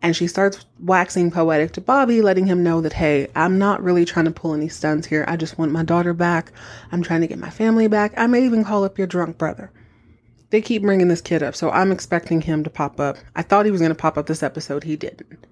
And 0.03 0.15
she 0.15 0.27
starts 0.27 0.63
waxing 0.79 1.31
poetic 1.31 1.71
to 1.73 1.81
Bobby, 1.81 2.21
letting 2.21 2.45
him 2.45 2.61
know 2.61 2.79
that, 2.81 2.93
hey, 2.93 3.27
I'm 3.35 3.57
not 3.57 3.81
really 3.81 4.05
trying 4.05 4.25
to 4.25 4.31
pull 4.31 4.53
any 4.53 4.67
stunts 4.67 5.07
here. 5.07 5.25
I 5.27 5.37
just 5.37 5.57
want 5.57 5.71
my 5.71 5.83
daughter 5.83 6.13
back. 6.13 6.51
I'm 6.91 7.01
trying 7.01 7.21
to 7.21 7.27
get 7.27 7.39
my 7.39 7.49
family 7.49 7.87
back. 7.87 8.13
I 8.17 8.27
may 8.27 8.45
even 8.45 8.63
call 8.63 8.83
up 8.83 8.99
your 8.99 9.07
drunk 9.07 9.39
brother. 9.39 9.71
They 10.51 10.61
keep 10.61 10.83
bringing 10.83 11.07
this 11.07 11.21
kid 11.21 11.41
up, 11.41 11.55
so 11.55 11.71
I'm 11.71 11.91
expecting 11.91 12.41
him 12.41 12.63
to 12.65 12.69
pop 12.69 12.99
up. 12.99 13.17
I 13.35 13.41
thought 13.41 13.65
he 13.65 13.71
was 13.71 13.81
going 13.81 13.91
to 13.93 13.95
pop 13.95 14.17
up 14.17 14.27
this 14.27 14.43
episode. 14.43 14.83
He 14.83 14.95
didn't. 14.95 15.47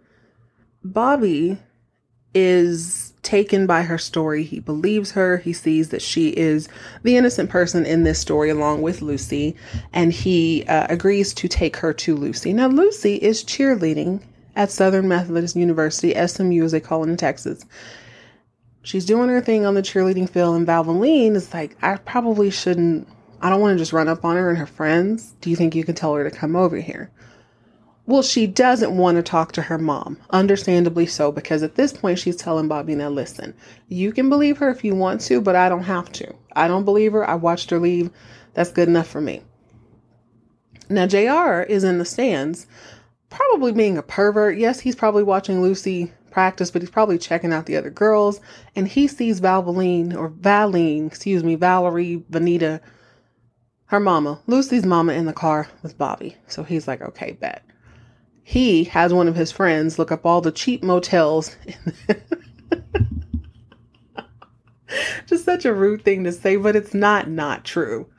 Bobby 0.83 1.57
is 2.33 3.13
taken 3.21 3.67
by 3.67 3.83
her 3.83 3.97
story. 3.97 4.43
He 4.43 4.59
believes 4.59 5.11
her. 5.11 5.37
He 5.37 5.53
sees 5.53 5.89
that 5.89 6.01
she 6.01 6.29
is 6.29 6.69
the 7.03 7.17
innocent 7.17 7.49
person 7.49 7.85
in 7.85 8.03
this 8.03 8.19
story, 8.19 8.49
along 8.49 8.81
with 8.81 9.01
Lucy, 9.01 9.55
and 9.93 10.13
he 10.13 10.63
uh, 10.67 10.87
agrees 10.89 11.33
to 11.35 11.47
take 11.47 11.77
her 11.77 11.93
to 11.93 12.15
Lucy. 12.15 12.53
Now, 12.53 12.67
Lucy 12.67 13.15
is 13.15 13.43
cheerleading 13.43 14.21
at 14.55 14.71
Southern 14.71 15.07
Methodist 15.07 15.55
University, 15.55 16.13
SMU, 16.27 16.63
as 16.63 16.71
they 16.71 16.79
call 16.79 17.03
it 17.03 17.09
in 17.09 17.17
Texas. 17.17 17.65
She's 18.81 19.05
doing 19.05 19.29
her 19.29 19.41
thing 19.41 19.65
on 19.65 19.75
the 19.75 19.81
cheerleading 19.81 20.29
field, 20.29 20.55
and 20.55 20.67
Valvoline 20.67 21.35
is 21.35 21.53
like, 21.53 21.75
I 21.83 21.97
probably 21.97 22.49
shouldn't. 22.49 23.07
I 23.41 23.49
don't 23.49 23.61
want 23.61 23.75
to 23.75 23.81
just 23.81 23.93
run 23.93 24.07
up 24.07 24.25
on 24.25 24.35
her 24.35 24.49
and 24.49 24.57
her 24.57 24.65
friends. 24.65 25.33
Do 25.41 25.49
you 25.49 25.55
think 25.55 25.75
you 25.75 25.83
can 25.83 25.95
tell 25.95 26.13
her 26.13 26.29
to 26.29 26.35
come 26.35 26.55
over 26.55 26.77
here? 26.77 27.09
Well, 28.09 28.23
she 28.23 28.47
doesn't 28.47 28.97
want 28.97 29.17
to 29.17 29.21
talk 29.21 29.51
to 29.51 29.61
her 29.61 29.77
mom, 29.77 30.17
understandably 30.31 31.05
so, 31.05 31.31
because 31.31 31.61
at 31.61 31.75
this 31.75 31.93
point 31.93 32.17
she's 32.17 32.35
telling 32.35 32.67
Bobby, 32.67 32.95
now 32.95 33.09
listen, 33.09 33.53
you 33.87 34.11
can 34.11 34.29
believe 34.29 34.57
her 34.57 34.71
if 34.71 34.83
you 34.83 34.95
want 34.95 35.21
to, 35.21 35.39
but 35.39 35.55
I 35.55 35.69
don't 35.69 35.83
have 35.83 36.11
to. 36.13 36.33
I 36.55 36.67
don't 36.67 36.85
believe 36.85 37.11
her. 37.11 37.29
I 37.29 37.35
watched 37.35 37.69
her 37.69 37.77
leave. 37.77 38.09
That's 38.55 38.71
good 38.71 38.87
enough 38.87 39.05
for 39.05 39.21
me. 39.21 39.43
Now, 40.89 41.05
JR 41.05 41.61
is 41.71 41.83
in 41.83 41.99
the 41.99 42.03
stands, 42.03 42.65
probably 43.29 43.73
being 43.73 43.95
a 43.95 44.01
pervert. 44.01 44.57
Yes, 44.57 44.79
he's 44.79 44.95
probably 44.95 45.21
watching 45.21 45.61
Lucy 45.61 46.11
practice, 46.31 46.71
but 46.71 46.81
he's 46.81 46.89
probably 46.89 47.19
checking 47.19 47.53
out 47.53 47.67
the 47.67 47.77
other 47.77 47.91
girls. 47.91 48.41
And 48.75 48.87
he 48.87 49.07
sees 49.07 49.39
Valvoline, 49.39 50.17
or 50.17 50.31
Valene, 50.31 51.05
excuse 51.05 51.43
me, 51.43 51.53
Valerie, 51.53 52.23
Vanita, 52.31 52.81
her 53.85 53.99
mama, 53.99 54.41
Lucy's 54.47 54.83
mama 54.83 55.13
in 55.13 55.27
the 55.27 55.31
car 55.31 55.67
with 55.83 55.95
Bobby. 55.95 56.37
So 56.47 56.63
he's 56.63 56.87
like, 56.87 57.01
okay, 57.01 57.33
bet 57.33 57.63
he 58.49 58.85
has 58.85 59.13
one 59.13 59.27
of 59.27 59.35
his 59.35 59.51
friends 59.51 59.99
look 59.99 60.11
up 60.11 60.25
all 60.25 60.41
the 60.41 60.51
cheap 60.51 60.81
motels. 60.81 61.55
Just 65.27 65.45
such 65.45 65.65
a 65.65 65.73
rude 65.73 66.03
thing 66.03 66.23
to 66.23 66.31
say, 66.31 66.55
but 66.55 66.75
it's 66.75 66.95
not 66.95 67.29
not 67.29 67.63
true. 67.63 68.09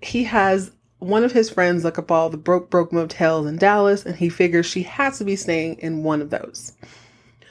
He 0.00 0.22
has 0.22 0.70
one 1.00 1.24
of 1.24 1.32
his 1.32 1.50
friends 1.50 1.82
look 1.82 1.98
up 1.98 2.12
all 2.12 2.30
the 2.30 2.36
broke 2.36 2.70
broke 2.70 2.92
motels 2.92 3.48
in 3.48 3.56
Dallas 3.56 4.06
and 4.06 4.14
he 4.14 4.28
figures 4.28 4.66
she 4.66 4.84
has 4.84 5.18
to 5.18 5.24
be 5.24 5.34
staying 5.34 5.80
in 5.80 6.04
one 6.04 6.22
of 6.22 6.30
those. 6.30 6.72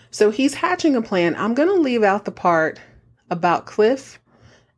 So 0.09 0.31
he's 0.31 0.53
hatching 0.53 0.95
a 0.95 1.01
plan. 1.01 1.35
I'm 1.35 1.53
going 1.53 1.67
to 1.67 1.81
leave 1.81 2.03
out 2.03 2.23
the 2.23 2.31
part 2.31 2.79
about 3.29 3.65
Cliff 3.65 4.21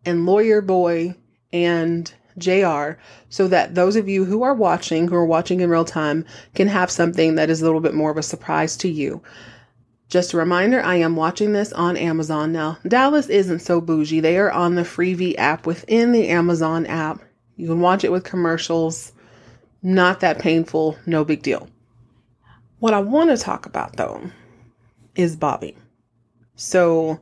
and 0.05 0.25
Lawyer 0.25 0.61
Boy 0.61 1.13
and 1.53 2.11
JR 2.37 2.99
so 3.29 3.47
that 3.47 3.75
those 3.75 3.95
of 3.95 4.07
you 4.07 4.25
who 4.25 4.43
are 4.43 4.53
watching, 4.53 5.07
who 5.07 5.15
are 5.15 5.25
watching 5.25 5.61
in 5.61 5.69
real 5.69 5.85
time, 5.85 6.25
can 6.55 6.67
have 6.67 6.91
something 6.91 7.35
that 7.35 7.49
is 7.49 7.61
a 7.61 7.65
little 7.65 7.79
bit 7.79 7.93
more 7.93 8.11
of 8.11 8.17
a 8.17 8.23
surprise 8.23 8.77
to 8.77 8.89
you. 8.89 9.21
Just 10.09 10.33
a 10.33 10.37
reminder, 10.37 10.81
I 10.81 10.95
am 10.95 11.17
watching 11.17 11.51
this 11.51 11.73
on 11.73 11.97
Amazon 11.97 12.53
now. 12.53 12.77
Dallas 12.87 13.27
isn't 13.27 13.59
so 13.59 13.81
bougie. 13.81 14.21
They 14.21 14.37
are 14.37 14.51
on 14.51 14.75
the 14.75 14.83
Freevee 14.83 15.35
app 15.37 15.65
within 15.65 16.13
the 16.13 16.29
Amazon 16.29 16.85
app. 16.85 17.21
You 17.57 17.67
can 17.67 17.81
watch 17.81 18.05
it 18.05 18.11
with 18.11 18.23
commercials. 18.23 19.11
Not 19.83 20.21
that 20.21 20.39
painful, 20.39 20.97
no 21.05 21.25
big 21.25 21.43
deal. 21.43 21.69
What 22.79 22.93
I 22.93 22.99
want 22.99 23.31
to 23.31 23.37
talk 23.37 23.65
about 23.65 23.97
though 23.97 24.21
is 25.15 25.35
Bobby. 25.35 25.75
So, 26.55 27.19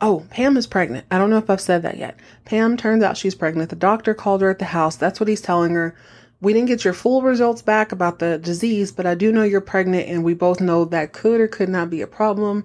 Oh, 0.00 0.26
Pam 0.30 0.56
is 0.56 0.66
pregnant. 0.66 1.06
I 1.10 1.18
don't 1.18 1.30
know 1.30 1.38
if 1.38 1.50
I've 1.50 1.60
said 1.60 1.82
that 1.82 1.98
yet. 1.98 2.18
Pam 2.44 2.76
turns 2.76 3.02
out 3.02 3.16
she's 3.16 3.34
pregnant. 3.34 3.70
The 3.70 3.76
doctor 3.76 4.14
called 4.14 4.42
her 4.42 4.50
at 4.50 4.60
the 4.60 4.66
house. 4.66 4.96
That's 4.96 5.18
what 5.18 5.28
he's 5.28 5.40
telling 5.40 5.74
her. 5.74 5.96
We 6.40 6.52
didn't 6.52 6.68
get 6.68 6.84
your 6.84 6.94
full 6.94 7.22
results 7.22 7.62
back 7.62 7.90
about 7.90 8.20
the 8.20 8.38
disease, 8.38 8.92
but 8.92 9.06
I 9.06 9.16
do 9.16 9.32
know 9.32 9.42
you're 9.42 9.60
pregnant, 9.60 10.08
and 10.08 10.22
we 10.22 10.34
both 10.34 10.60
know 10.60 10.84
that 10.84 11.12
could 11.12 11.40
or 11.40 11.48
could 11.48 11.68
not 11.68 11.90
be 11.90 12.00
a 12.00 12.06
problem. 12.06 12.64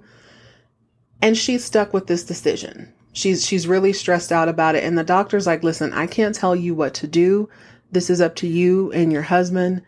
And 1.23 1.35
she's 1.35 1.63
stuck 1.63 1.91
with 1.91 2.05
this 2.05 2.23
decision. 2.23 2.93
She's 3.13 3.45
she's 3.45 3.67
really 3.67 3.93
stressed 3.93 4.31
out 4.31 4.49
about 4.49 4.75
it. 4.75 4.83
And 4.83 4.97
the 4.97 5.03
doctor's 5.03 5.47
like, 5.47 5.63
listen, 5.63 5.91
I 5.93 6.05
can't 6.05 6.35
tell 6.35 6.55
you 6.55 6.75
what 6.75 6.93
to 6.95 7.07
do. 7.07 7.49
This 7.91 8.09
is 8.09 8.21
up 8.21 8.35
to 8.37 8.47
you 8.47 8.91
and 8.91 9.11
your 9.11 9.21
husband 9.23 9.81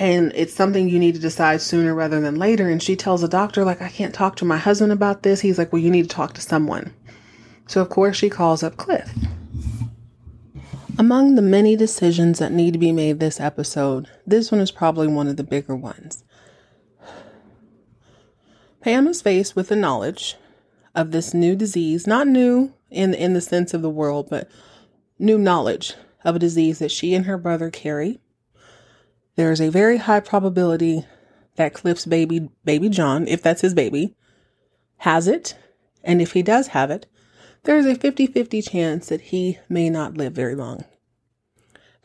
and 0.00 0.32
it's 0.34 0.54
something 0.54 0.88
you 0.88 0.98
need 0.98 1.14
to 1.14 1.20
decide 1.20 1.60
sooner 1.60 1.94
rather 1.94 2.22
than 2.22 2.36
later. 2.36 2.70
And 2.70 2.82
she 2.82 2.96
tells 2.96 3.20
the 3.20 3.28
doctor, 3.28 3.64
like, 3.64 3.82
I 3.82 3.90
can't 3.90 4.14
talk 4.14 4.34
to 4.36 4.46
my 4.46 4.56
husband 4.56 4.92
about 4.92 5.22
this. 5.22 5.42
He's 5.42 5.58
like, 5.58 5.72
Well, 5.72 5.82
you 5.82 5.90
need 5.90 6.08
to 6.08 6.16
talk 6.16 6.32
to 6.34 6.40
someone. 6.40 6.94
So, 7.66 7.82
of 7.82 7.90
course, 7.90 8.16
she 8.16 8.30
calls 8.30 8.62
up 8.62 8.78
Cliff. 8.78 9.12
Among 10.98 11.34
the 11.34 11.42
many 11.42 11.76
decisions 11.76 12.38
that 12.38 12.50
need 12.50 12.72
to 12.72 12.78
be 12.78 12.92
made 12.92 13.20
this 13.20 13.38
episode, 13.40 14.08
this 14.26 14.50
one 14.50 14.60
is 14.62 14.70
probably 14.70 15.06
one 15.06 15.28
of 15.28 15.36
the 15.36 15.44
bigger 15.44 15.76
ones. 15.76 16.24
Pam 18.80 19.06
is 19.06 19.20
faced 19.20 19.54
with 19.54 19.68
the 19.68 19.76
knowledge 19.76 20.36
of 20.94 21.10
this 21.10 21.34
new 21.34 21.54
disease, 21.54 22.06
not 22.06 22.26
new 22.26 22.72
in, 22.90 23.12
in 23.12 23.34
the 23.34 23.40
sense 23.42 23.74
of 23.74 23.82
the 23.82 23.90
world, 23.90 24.28
but 24.30 24.50
new 25.18 25.36
knowledge 25.36 25.92
of 26.24 26.36
a 26.36 26.40
disease 26.40 26.78
that 26.78 26.90
she 26.90 27.14
and 27.14 27.26
her 27.26 27.36
brother 27.36 27.70
carry 27.70 28.18
there 29.40 29.52
is 29.52 29.60
a 29.62 29.70
very 29.70 29.96
high 29.96 30.20
probability 30.20 31.06
that 31.56 31.72
Cliff's 31.72 32.04
baby, 32.04 32.50
baby 32.62 32.90
John, 32.90 33.26
if 33.26 33.40
that's 33.40 33.62
his 33.62 33.72
baby, 33.72 34.14
has 34.98 35.26
it. 35.26 35.56
And 36.04 36.20
if 36.20 36.32
he 36.32 36.42
does 36.42 36.66
have 36.68 36.90
it, 36.90 37.06
there 37.62 37.78
is 37.78 37.86
a 37.86 37.94
50 37.94 38.26
50 38.26 38.60
chance 38.60 39.08
that 39.08 39.22
he 39.22 39.58
may 39.66 39.88
not 39.88 40.18
live 40.18 40.34
very 40.34 40.54
long. 40.54 40.84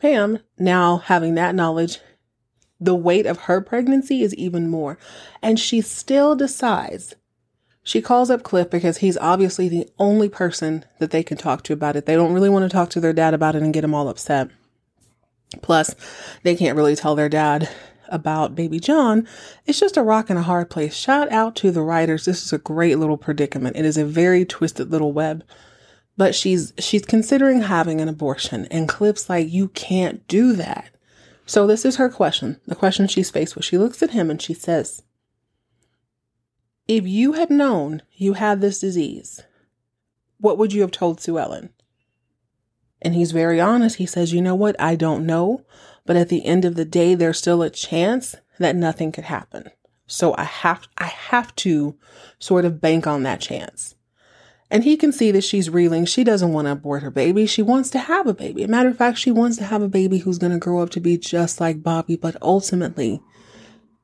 Pam, 0.00 0.38
now 0.58 0.96
having 0.96 1.34
that 1.34 1.54
knowledge, 1.54 1.98
the 2.80 2.94
weight 2.94 3.26
of 3.26 3.40
her 3.40 3.60
pregnancy 3.60 4.22
is 4.22 4.34
even 4.36 4.70
more. 4.70 4.96
And 5.42 5.60
she 5.60 5.82
still 5.82 6.36
decides. 6.36 7.16
She 7.82 8.00
calls 8.00 8.30
up 8.30 8.44
Cliff 8.44 8.70
because 8.70 8.98
he's 8.98 9.18
obviously 9.18 9.68
the 9.68 9.86
only 9.98 10.30
person 10.30 10.86
that 11.00 11.10
they 11.10 11.22
can 11.22 11.36
talk 11.36 11.64
to 11.64 11.74
about 11.74 11.96
it. 11.96 12.06
They 12.06 12.14
don't 12.14 12.32
really 12.32 12.48
want 12.48 12.62
to 12.62 12.74
talk 12.74 12.88
to 12.90 13.00
their 13.00 13.12
dad 13.12 13.34
about 13.34 13.56
it 13.56 13.62
and 13.62 13.74
get 13.74 13.84
him 13.84 13.94
all 13.94 14.08
upset. 14.08 14.48
Plus, 15.62 15.94
they 16.42 16.56
can't 16.56 16.76
really 16.76 16.96
tell 16.96 17.14
their 17.14 17.28
dad 17.28 17.68
about 18.08 18.54
baby 18.54 18.78
John. 18.78 19.26
It's 19.64 19.80
just 19.80 19.96
a 19.96 20.02
rock 20.02 20.30
and 20.30 20.38
a 20.38 20.42
hard 20.42 20.70
place. 20.70 20.94
Shout 20.94 21.30
out 21.32 21.56
to 21.56 21.70
the 21.70 21.82
writers. 21.82 22.24
This 22.24 22.44
is 22.44 22.52
a 22.52 22.58
great 22.58 22.98
little 22.98 23.16
predicament. 23.16 23.76
It 23.76 23.84
is 23.84 23.96
a 23.96 24.04
very 24.04 24.44
twisted 24.44 24.90
little 24.90 25.12
web. 25.12 25.44
But 26.16 26.34
she's 26.34 26.72
she's 26.78 27.04
considering 27.04 27.62
having 27.62 28.00
an 28.00 28.08
abortion 28.08 28.66
and 28.66 28.88
Cliff's 28.88 29.28
like 29.28 29.50
you 29.50 29.68
can't 29.68 30.26
do 30.28 30.54
that. 30.54 30.90
So 31.44 31.66
this 31.66 31.84
is 31.84 31.96
her 31.96 32.08
question. 32.08 32.60
The 32.66 32.74
question 32.74 33.06
she's 33.06 33.30
faced 33.30 33.54
with. 33.54 33.64
She 33.64 33.78
looks 33.78 34.02
at 34.02 34.10
him 34.10 34.30
and 34.30 34.40
she 34.40 34.54
says, 34.54 35.02
"If 36.88 37.06
you 37.06 37.32
had 37.32 37.50
known 37.50 38.02
you 38.12 38.32
had 38.32 38.60
this 38.60 38.80
disease, 38.80 39.42
what 40.38 40.58
would 40.58 40.72
you 40.72 40.80
have 40.80 40.90
told 40.90 41.20
Sue 41.20 41.38
Ellen?" 41.38 41.70
And 43.02 43.14
he's 43.14 43.32
very 43.32 43.60
honest. 43.60 43.96
He 43.96 44.06
says, 44.06 44.32
You 44.32 44.42
know 44.42 44.54
what? 44.54 44.80
I 44.80 44.96
don't 44.96 45.26
know. 45.26 45.64
But 46.04 46.16
at 46.16 46.28
the 46.28 46.44
end 46.44 46.64
of 46.64 46.76
the 46.76 46.84
day, 46.84 47.14
there's 47.14 47.38
still 47.38 47.62
a 47.62 47.70
chance 47.70 48.36
that 48.58 48.76
nothing 48.76 49.12
could 49.12 49.24
happen. 49.24 49.70
So 50.06 50.34
I 50.38 50.44
have, 50.44 50.86
I 50.98 51.06
have 51.06 51.54
to 51.56 51.96
sort 52.38 52.64
of 52.64 52.80
bank 52.80 53.06
on 53.06 53.24
that 53.24 53.40
chance. 53.40 53.96
And 54.70 54.82
he 54.82 54.96
can 54.96 55.12
see 55.12 55.30
that 55.30 55.44
she's 55.44 55.70
reeling. 55.70 56.06
She 56.06 56.24
doesn't 56.24 56.52
want 56.52 56.66
to 56.66 56.72
abort 56.72 57.02
her 57.02 57.10
baby. 57.10 57.46
She 57.46 57.62
wants 57.62 57.90
to 57.90 57.98
have 57.98 58.26
a 58.26 58.34
baby. 58.34 58.62
A 58.64 58.68
matter 58.68 58.88
of 58.88 58.96
fact, 58.96 59.18
she 59.18 59.30
wants 59.30 59.56
to 59.58 59.64
have 59.64 59.82
a 59.82 59.88
baby 59.88 60.18
who's 60.18 60.38
going 60.38 60.52
to 60.52 60.58
grow 60.58 60.82
up 60.82 60.90
to 60.90 61.00
be 61.00 61.16
just 61.18 61.60
like 61.60 61.82
Bobby. 61.82 62.16
But 62.16 62.36
ultimately, 62.42 63.20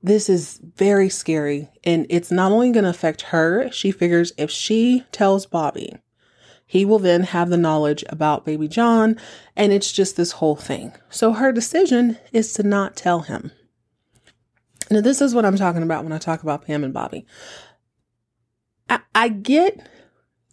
this 0.03 0.29
is 0.29 0.61
very 0.77 1.09
scary. 1.09 1.69
And 1.83 2.07
it's 2.09 2.31
not 2.31 2.53
only 2.53 2.71
going 2.71 2.85
to 2.85 2.91
affect 2.91 3.23
her, 3.23 3.71
she 3.73 3.91
figures 3.91 4.33
if 4.37 4.51
she 4.51 5.05
tells 5.11 5.47
Bobby 5.47 5.97
he 6.73 6.87
will 6.87 6.99
then 6.99 7.25
have 7.25 7.51
the 7.51 7.59
knowledge 7.59 8.03
about 8.09 8.47
baby 8.47 8.67
John, 8.67 9.21
and 9.55 9.75
it's 9.75 9.93
just 9.93 10.17
this 10.17 10.33
whole 10.33 10.57
thing. 10.57 10.95
So 11.11 11.35
her 11.35 11.53
decision 11.53 12.17
is 12.33 12.55
to 12.55 12.63
not 12.63 12.97
tell 12.97 13.21
him. 13.21 13.53
Now, 14.91 15.03
this 15.03 15.21
is 15.21 15.35
what 15.35 15.45
I'm 15.45 15.59
talking 15.59 15.83
about 15.83 16.03
when 16.03 16.15
I 16.15 16.19
talk 16.19 16.43
about 16.43 16.65
Pam 16.65 16.83
and 16.83 16.95
Bobby. 16.95 17.27
I, 18.89 19.01
I 19.15 19.29
get 19.29 19.87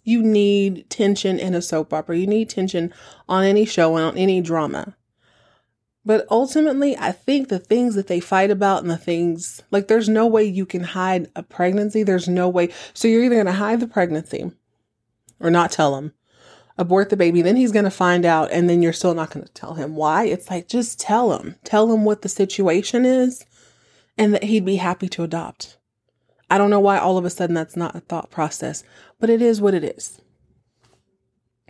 you 0.04 0.22
need 0.22 0.90
tension 0.90 1.38
in 1.38 1.54
a 1.54 1.62
soap 1.62 1.94
opera, 1.94 2.18
you 2.18 2.26
need 2.26 2.50
tension 2.50 2.92
on 3.26 3.44
any 3.44 3.64
show 3.64 3.96
and 3.96 4.04
on 4.04 4.18
any 4.18 4.42
drama. 4.42 4.94
But 6.04 6.26
ultimately, 6.30 6.98
I 6.98 7.12
think 7.12 7.48
the 7.48 7.58
things 7.58 7.94
that 7.94 8.08
they 8.08 8.20
fight 8.20 8.50
about 8.50 8.82
and 8.82 8.90
the 8.90 8.98
things 8.98 9.62
like 9.70 9.88
there's 9.88 10.10
no 10.10 10.26
way 10.26 10.44
you 10.44 10.66
can 10.66 10.84
hide 10.84 11.30
a 11.34 11.42
pregnancy. 11.42 12.02
There's 12.02 12.28
no 12.28 12.46
way. 12.46 12.68
So 12.92 13.08
you're 13.08 13.24
either 13.24 13.36
going 13.36 13.46
to 13.46 13.52
hide 13.52 13.80
the 13.80 13.86
pregnancy 13.86 14.52
or 15.40 15.50
not 15.50 15.72
tell 15.72 15.96
him, 15.96 16.12
abort 16.78 17.10
the 17.10 17.16
baby. 17.16 17.42
Then 17.42 17.56
he's 17.56 17.72
going 17.72 17.84
to 17.84 17.90
find 17.90 18.24
out, 18.24 18.50
and 18.52 18.68
then 18.68 18.82
you're 18.82 18.92
still 18.92 19.14
not 19.14 19.30
going 19.30 19.44
to 19.44 19.52
tell 19.52 19.74
him 19.74 19.96
why. 19.96 20.24
It's 20.24 20.50
like 20.50 20.68
just 20.68 21.00
tell 21.00 21.32
him, 21.38 21.56
tell 21.64 21.92
him 21.92 22.04
what 22.04 22.22
the 22.22 22.28
situation 22.28 23.04
is, 23.04 23.44
and 24.16 24.34
that 24.34 24.44
he'd 24.44 24.64
be 24.64 24.76
happy 24.76 25.08
to 25.08 25.22
adopt. 25.22 25.78
I 26.50 26.58
don't 26.58 26.70
know 26.70 26.80
why 26.80 26.98
all 26.98 27.16
of 27.16 27.24
a 27.24 27.30
sudden 27.30 27.54
that's 27.54 27.76
not 27.76 27.94
a 27.94 28.00
thought 28.00 28.30
process, 28.30 28.82
but 29.18 29.30
it 29.30 29.40
is 29.40 29.60
what 29.60 29.74
it 29.74 29.84
is. 29.84 30.20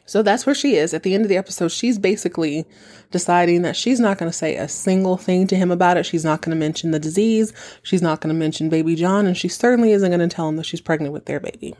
So 0.07 0.23
that's 0.23 0.45
where 0.45 0.57
she 0.57 0.75
is. 0.75 0.93
At 0.93 1.05
the 1.05 1.15
end 1.15 1.23
of 1.23 1.29
the 1.29 1.37
episode, 1.37 1.71
she's 1.71 1.97
basically 1.97 2.65
deciding 3.13 3.63
that 3.63 3.77
she's 3.77 4.01
not 4.01 4.19
going 4.19 4.29
to 4.29 4.37
say 4.37 4.57
a 4.57 4.67
single 4.67 5.17
thing 5.17 5.47
to 5.47 5.55
him 5.55 5.71
about 5.71 5.99
it. 5.99 6.05
She's 6.05 6.25
not 6.25 6.43
going 6.43 6.51
to 6.51 6.59
mention 6.59 6.91
the 6.91 6.99
disease. 6.99 7.53
She's 7.85 8.03
not 8.03 8.21
going 8.21 8.35
to 8.35 8.39
mention 8.39 8.69
baby 8.69 8.97
John. 8.97 9.25
And 9.25 9.37
she 9.37 9.47
certainly 9.47 9.93
isn't 9.93 10.11
going 10.11 10.29
to 10.29 10.35
tell 10.35 10.49
him 10.49 10.57
that 10.57 10.67
she's 10.67 10.81
pregnant 10.81 11.13
with 11.13 11.27
their 11.27 11.39
baby. 11.39 11.77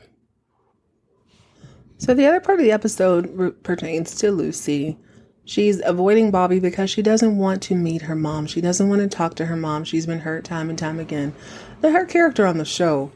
So 2.01 2.15
the 2.15 2.27
other 2.27 2.41
part 2.41 2.59
of 2.59 2.65
the 2.65 2.73
episode 2.73 3.63
pertains 3.63 4.15
to 4.17 4.33
Lucy. 4.33 4.97
She's 5.45 5.83
avoiding 5.85 6.31
Bobby 6.31 6.59
because 6.59 6.89
she 6.89 7.03
doesn't 7.03 7.37
want 7.37 7.61
to 7.65 7.75
meet 7.75 8.01
her 8.03 8.15
mom. 8.15 8.47
She 8.47 8.63
doesn't 8.63 8.89
want 8.89 9.03
to 9.03 9.09
talk 9.09 9.35
to 9.35 9.47
her 9.47 9.57
mom. 9.57 9.85
She's 9.85 10.07
been 10.07 10.21
hurt 10.21 10.43
time 10.43 10.71
and 10.71 10.79
time 10.79 10.99
again. 10.99 11.35
But 11.83 11.93
her 11.93 12.07
character 12.07 12.47
on 12.47 12.57
the 12.57 12.65
show 12.65 13.13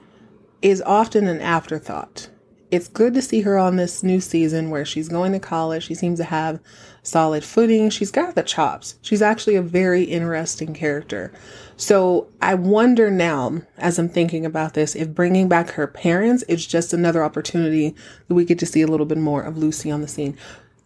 is 0.61 0.83
often 0.83 1.27
an 1.27 1.41
afterthought 1.41 2.29
it's 2.75 2.89
good 2.89 3.15
to 3.15 3.23
see 3.23 3.43
her 3.43 3.57
on 3.57 3.77
this 3.77 4.03
new 4.03 4.21
season 4.21 4.69
where 4.69 4.85
she's 4.85 5.09
going 5.09 5.33
to 5.33 5.39
college. 5.39 5.85
She 5.85 5.95
seems 5.95 6.19
to 6.19 6.25
have 6.25 6.61
solid 7.05 7.45
footing. 7.45 7.89
She's 7.89 8.11
got 8.11 8.35
the 8.35 8.43
chops. 8.43 8.97
She's 9.01 9.23
actually 9.23 9.55
a 9.55 9.63
very 9.63 10.03
interesting 10.03 10.75
character. 10.75 11.33
So 11.77 12.29
I 12.43 12.55
wonder 12.55 13.11
now, 13.11 13.63
as 13.79 13.99
I'm 13.99 14.09
thinking 14.09 14.45
about 14.45 14.75
this, 14.75 14.97
if 14.97 15.15
bringing 15.15 15.49
back 15.49 15.71
her 15.71 15.87
parents 15.87 16.43
is 16.45 16.67
just 16.67 16.93
another 16.93 17.23
opportunity 17.23 17.95
that 18.27 18.35
we 18.35 18.45
get 18.45 18.59
to 18.59 18.67
see 18.67 18.83
a 18.83 18.89
little 18.89 19.07
bit 19.07 19.19
more 19.19 19.43
of 19.43 19.57
Lucy 19.57 19.91
on 19.91 20.01
the 20.01 20.09
scene. 20.09 20.37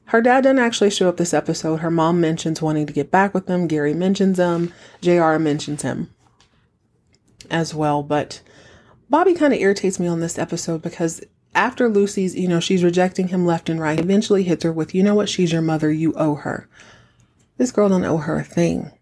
Her 0.07 0.21
dad 0.21 0.45
doesn't 0.45 0.59
actually 0.59 0.91
show 0.91 1.09
up 1.09 1.17
this 1.17 1.35
episode. 1.35 1.81
Her 1.81 1.91
mom 1.91 2.21
mentions 2.21 2.61
wanting 2.61 2.87
to 2.87 2.93
get 2.93 3.11
back 3.11 3.33
with 3.33 3.47
them. 3.47 3.67
Gary 3.67 3.95
mentions 3.95 4.39
him. 4.39 4.73
JR 5.01 5.37
mentions 5.39 5.83
him 5.83 6.11
as 7.51 7.75
well. 7.75 8.03
But 8.03 8.43
Bobby 9.11 9.35
kind 9.35 9.55
of 9.55 9.61
irritates 9.61 9.99
me 9.99 10.07
on 10.07 10.21
this 10.21 10.39
episode 10.39 10.83
because 10.83 11.23
after 11.59 11.89
Lucy's, 11.89 12.37
you 12.37 12.47
know, 12.47 12.61
she's 12.61 12.85
rejecting 12.85 13.29
him 13.29 13.45
left 13.45 13.69
and 13.69 13.81
right, 13.81 13.99
eventually 13.99 14.45
hits 14.45 14.63
her 14.63 14.73
with, 14.73 14.95
you 14.95 15.03
know 15.03 15.17
what, 15.17 15.29
she's 15.29 15.53
your 15.53 15.61
mother, 15.61 15.91
you 15.91 16.15
owe 16.15 16.37
her. 16.37 16.69
This 17.57 17.73
girl 17.73 17.89
don't 17.89 18.05
owe 18.05 18.19
her 18.19 18.39
a 18.39 18.45
thing. 18.45 18.93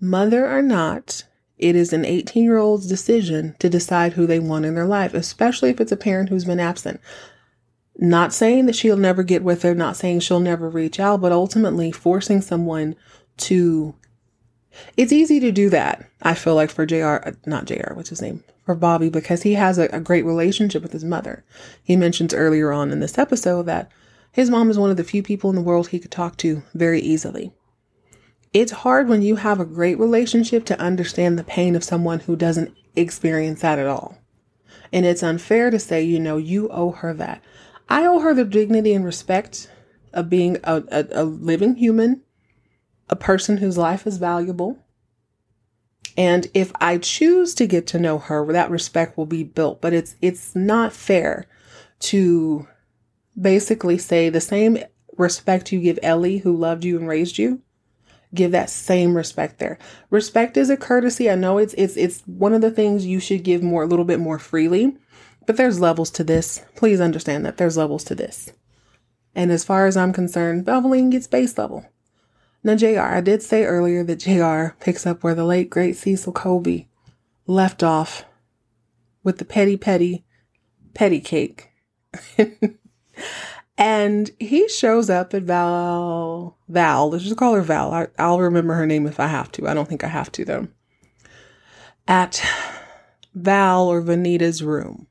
Mother 0.00 0.50
or 0.50 0.62
not, 0.62 1.24
it 1.58 1.76
is 1.76 1.92
an 1.92 2.06
18 2.06 2.42
year 2.44 2.56
old's 2.56 2.86
decision 2.86 3.56
to 3.58 3.68
decide 3.68 4.14
who 4.14 4.26
they 4.26 4.40
want 4.40 4.64
in 4.64 4.74
their 4.74 4.86
life, 4.86 5.12
especially 5.12 5.68
if 5.68 5.82
it's 5.82 5.92
a 5.92 5.98
parent 5.98 6.30
who's 6.30 6.46
been 6.46 6.58
absent. 6.58 6.98
Not 7.98 8.32
saying 8.32 8.64
that 8.64 8.74
she'll 8.74 8.96
never 8.96 9.22
get 9.22 9.42
with 9.42 9.62
her, 9.62 9.74
not 9.74 9.98
saying 9.98 10.20
she'll 10.20 10.40
never 10.40 10.70
reach 10.70 10.98
out, 10.98 11.20
but 11.20 11.30
ultimately 11.30 11.92
forcing 11.92 12.40
someone 12.40 12.96
to. 13.36 13.94
It's 14.96 15.12
easy 15.12 15.40
to 15.40 15.52
do 15.52 15.68
that, 15.68 16.08
I 16.22 16.32
feel 16.32 16.54
like, 16.54 16.70
for 16.70 16.86
JR, 16.86 17.18
not 17.44 17.66
JR, 17.66 17.92
what's 17.92 18.08
his 18.08 18.22
name? 18.22 18.42
For 18.70 18.76
Bobby 18.76 19.08
because 19.08 19.42
he 19.42 19.54
has 19.54 19.78
a, 19.78 19.86
a 19.86 19.98
great 19.98 20.24
relationship 20.24 20.80
with 20.80 20.92
his 20.92 21.02
mother. 21.02 21.44
He 21.82 21.96
mentions 21.96 22.32
earlier 22.32 22.70
on 22.70 22.92
in 22.92 23.00
this 23.00 23.18
episode 23.18 23.64
that 23.64 23.90
his 24.30 24.48
mom 24.48 24.70
is 24.70 24.78
one 24.78 24.90
of 24.90 24.96
the 24.96 25.02
few 25.02 25.24
people 25.24 25.50
in 25.50 25.56
the 25.56 25.62
world 25.62 25.88
he 25.88 25.98
could 25.98 26.12
talk 26.12 26.36
to 26.36 26.62
very 26.72 27.00
easily. 27.00 27.52
It's 28.52 28.70
hard 28.70 29.08
when 29.08 29.22
you 29.22 29.34
have 29.34 29.58
a 29.58 29.64
great 29.64 29.98
relationship 29.98 30.64
to 30.66 30.78
understand 30.78 31.36
the 31.36 31.42
pain 31.42 31.74
of 31.74 31.82
someone 31.82 32.20
who 32.20 32.36
doesn't 32.36 32.72
experience 32.94 33.62
that 33.62 33.80
at 33.80 33.88
all. 33.88 34.18
And 34.92 35.04
it's 35.04 35.24
unfair 35.24 35.72
to 35.72 35.80
say, 35.80 36.04
you 36.04 36.20
know, 36.20 36.36
you 36.36 36.68
owe 36.68 36.92
her 36.92 37.12
that. 37.14 37.42
I 37.88 38.06
owe 38.06 38.20
her 38.20 38.34
the 38.34 38.44
dignity 38.44 38.94
and 38.94 39.04
respect 39.04 39.68
of 40.12 40.30
being 40.30 40.58
a, 40.62 40.84
a, 40.92 41.06
a 41.10 41.24
living 41.24 41.74
human, 41.74 42.22
a 43.08 43.16
person 43.16 43.56
whose 43.56 43.76
life 43.76 44.06
is 44.06 44.18
valuable, 44.18 44.78
and 46.20 46.48
if 46.52 46.70
I 46.78 46.98
choose 46.98 47.54
to 47.54 47.66
get 47.66 47.86
to 47.86 47.98
know 47.98 48.18
her, 48.18 48.52
that 48.52 48.70
respect 48.70 49.16
will 49.16 49.24
be 49.24 49.42
built. 49.42 49.80
But 49.80 49.94
it's 49.94 50.16
it's 50.20 50.54
not 50.54 50.92
fair 50.92 51.46
to 52.00 52.68
basically 53.40 53.96
say 53.96 54.28
the 54.28 54.38
same 54.38 54.76
respect 55.16 55.72
you 55.72 55.80
give 55.80 55.98
Ellie, 56.02 56.36
who 56.36 56.54
loved 56.54 56.84
you 56.84 56.98
and 56.98 57.08
raised 57.08 57.38
you, 57.38 57.62
give 58.34 58.52
that 58.52 58.68
same 58.68 59.16
respect 59.16 59.60
there. 59.60 59.78
Respect 60.10 60.58
is 60.58 60.68
a 60.68 60.76
courtesy. 60.76 61.30
I 61.30 61.36
know 61.36 61.56
it's 61.56 61.72
it's 61.78 61.96
it's 61.96 62.20
one 62.26 62.52
of 62.52 62.60
the 62.60 62.70
things 62.70 63.06
you 63.06 63.18
should 63.18 63.42
give 63.42 63.62
more 63.62 63.84
a 63.84 63.86
little 63.86 64.04
bit 64.04 64.20
more 64.20 64.38
freely, 64.38 64.98
but 65.46 65.56
there's 65.56 65.80
levels 65.80 66.10
to 66.10 66.22
this. 66.22 66.62
Please 66.76 67.00
understand 67.00 67.46
that 67.46 67.56
there's 67.56 67.78
levels 67.78 68.04
to 68.04 68.14
this. 68.14 68.52
And 69.34 69.50
as 69.50 69.64
far 69.64 69.86
as 69.86 69.96
I'm 69.96 70.12
concerned, 70.12 70.66
Valvoline 70.66 71.10
gets 71.12 71.26
base 71.26 71.56
level. 71.56 71.86
Now, 72.62 72.76
JR, 72.76 73.00
I 73.00 73.20
did 73.20 73.42
say 73.42 73.64
earlier 73.64 74.04
that 74.04 74.16
JR 74.16 74.76
picks 74.82 75.06
up 75.06 75.22
where 75.22 75.34
the 75.34 75.44
late, 75.44 75.70
great 75.70 75.96
Cecil 75.96 76.32
Colby 76.32 76.88
left 77.46 77.82
off 77.82 78.24
with 79.22 79.38
the 79.38 79.44
petty, 79.46 79.76
petty, 79.76 80.24
petty 80.92 81.20
cake. 81.20 81.70
and 83.78 84.30
he 84.38 84.68
shows 84.68 85.08
up 85.08 85.32
at 85.32 85.44
Val, 85.44 86.58
Val, 86.68 87.10
let's 87.10 87.24
just 87.24 87.36
call 87.36 87.54
her 87.54 87.62
Val. 87.62 87.92
I, 87.92 88.08
I'll 88.18 88.40
remember 88.40 88.74
her 88.74 88.86
name 88.86 89.06
if 89.06 89.18
I 89.18 89.26
have 89.26 89.50
to. 89.52 89.66
I 89.66 89.74
don't 89.74 89.88
think 89.88 90.04
I 90.04 90.08
have 90.08 90.30
to, 90.32 90.44
though. 90.44 90.68
At 92.06 92.44
Val 93.34 93.88
or 93.88 94.02
Vanita's 94.02 94.62
room. 94.62 95.06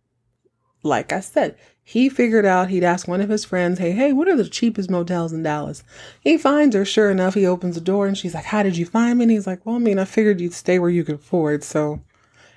Like 0.83 1.11
I 1.11 1.19
said, 1.19 1.57
he 1.89 2.07
figured 2.07 2.45
out 2.45 2.69
he'd 2.69 2.83
ask 2.83 3.07
one 3.07 3.19
of 3.19 3.29
his 3.29 3.43
friends, 3.43 3.79
hey, 3.79 3.93
hey, 3.93 4.13
what 4.13 4.27
are 4.27 4.35
the 4.35 4.47
cheapest 4.47 4.91
motels 4.91 5.33
in 5.33 5.41
Dallas? 5.41 5.83
He 6.21 6.37
finds 6.37 6.75
her. 6.75 6.85
Sure 6.85 7.09
enough, 7.09 7.33
he 7.33 7.47
opens 7.47 7.73
the 7.73 7.81
door 7.81 8.05
and 8.05 8.15
she's 8.15 8.35
like, 8.35 8.45
how 8.45 8.61
did 8.61 8.77
you 8.77 8.85
find 8.85 9.17
me? 9.17 9.23
And 9.23 9.31
he's 9.31 9.47
like, 9.47 9.65
well, 9.65 9.77
I 9.77 9.79
mean, 9.79 9.97
I 9.97 10.05
figured 10.05 10.39
you'd 10.39 10.53
stay 10.53 10.77
where 10.77 10.91
you 10.91 11.03
could 11.03 11.15
afford. 11.15 11.63
So 11.63 11.99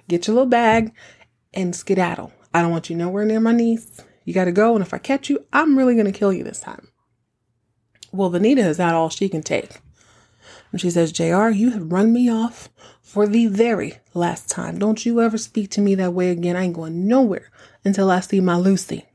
get 0.07 0.27
your 0.27 0.35
little 0.35 0.51
bag 0.51 0.93
and 1.55 1.75
skedaddle. 1.75 2.31
I 2.53 2.61
don't 2.61 2.73
want 2.73 2.91
you 2.91 2.97
nowhere 2.97 3.25
near 3.25 3.41
my 3.41 3.53
niece. 3.53 4.03
You 4.27 4.35
got 4.35 4.45
to 4.45 4.53
go. 4.53 4.75
And 4.75 4.85
if 4.85 4.93
I 4.93 4.99
catch 4.99 5.31
you, 5.31 5.47
I'm 5.51 5.79
really 5.79 5.95
going 5.95 6.05
to 6.05 6.13
kill 6.13 6.35
you 6.35 6.45
this 6.45 6.61
time. 6.61 6.89
Well, 8.13 8.31
Vanita 8.31 8.59
is 8.59 8.79
not 8.79 8.95
all 8.95 9.09
she 9.09 9.31
can 9.31 9.43
take. 9.43 9.81
And 10.73 10.79
she 10.79 10.91
says, 10.91 11.11
JR, 11.11 11.49
you 11.49 11.71
have 11.71 11.91
run 11.91 12.13
me 12.13 12.31
off 12.31 12.69
for 13.01 13.27
the 13.27 13.47
very 13.47 13.95
last 14.13 14.51
time. 14.51 14.79
Don't 14.79 15.07
you 15.07 15.23
ever 15.23 15.39
speak 15.39 15.71
to 15.71 15.81
me 15.81 15.95
that 15.95 16.13
way 16.13 16.29
again. 16.29 16.55
I 16.55 16.65
ain't 16.65 16.75
going 16.75 17.09
nowhere 17.09 17.51
until 17.83 18.11
I 18.11 18.21
see 18.21 18.39
my 18.39 18.57
Lucy. 18.57 19.07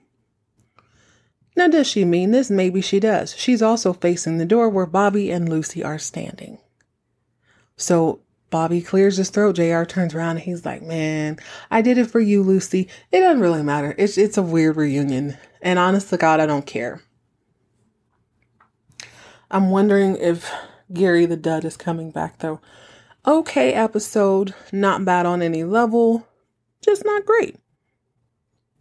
Now, 1.57 1.67
does 1.67 1.87
she 1.87 2.05
mean 2.05 2.29
this? 2.29 2.51
Maybe 2.51 2.81
she 2.81 2.99
does. 2.99 3.35
She's 3.35 3.63
also 3.63 3.91
facing 3.91 4.37
the 4.37 4.45
door 4.45 4.69
where 4.69 4.85
Bobby 4.85 5.31
and 5.31 5.49
Lucy 5.49 5.83
are 5.83 5.97
standing. 5.97 6.59
So 7.75 8.19
Bobby 8.51 8.79
clears 8.79 9.17
his 9.17 9.31
throat. 9.31 9.55
JR 9.55 9.83
turns 9.83 10.13
around 10.13 10.37
and 10.37 10.41
he's 10.41 10.65
like, 10.65 10.83
Man, 10.83 11.39
I 11.71 11.81
did 11.81 11.97
it 11.97 12.11
for 12.11 12.19
you, 12.19 12.43
Lucy. 12.43 12.87
It 13.11 13.21
doesn't 13.21 13.41
really 13.41 13.63
matter. 13.63 13.95
It's, 13.97 14.19
it's 14.19 14.37
a 14.37 14.43
weird 14.43 14.77
reunion. 14.77 15.35
And 15.59 15.79
honest 15.79 16.11
to 16.11 16.17
God, 16.17 16.39
I 16.39 16.45
don't 16.45 16.67
care. 16.67 17.01
I'm 19.49 19.71
wondering 19.71 20.15
if 20.17 20.51
Gary 20.93 21.25
the 21.25 21.35
Dud 21.35 21.65
is 21.65 21.75
coming 21.75 22.11
back, 22.11 22.37
though. 22.37 22.61
Okay, 23.25 23.73
episode. 23.73 24.53
Not 24.71 25.05
bad 25.05 25.25
on 25.25 25.41
any 25.41 25.63
level. 25.63 26.27
Just 26.81 27.03
not 27.03 27.25
great. 27.25 27.57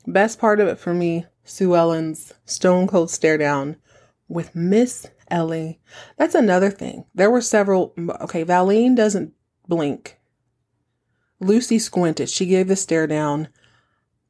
Best 0.07 0.39
part 0.39 0.61
of 0.61 0.69
it 0.69 0.79
for 0.79 0.93
me 0.93 1.25
Sue 1.47 1.75
Ellen's 1.77 2.35
stone 2.45 2.87
cold 2.87 3.11
stare 3.11 3.39
down 3.39 3.77
with 4.29 4.55
Miss 4.55 5.07
Ellie. 5.31 5.81
That's 6.19 6.35
another 6.35 6.71
thing. 6.71 7.07
There 7.15 7.31
were 7.31 7.41
several. 7.41 7.95
Okay, 8.21 8.45
Valene 8.45 8.97
doesn't 8.97 9.33
blink. 9.69 10.19
Lucy 11.41 11.79
squinted. 11.79 12.29
She 12.29 12.47
gave 12.47 12.69
the 12.69 12.77
stare 12.77 13.07
down. 13.07 13.49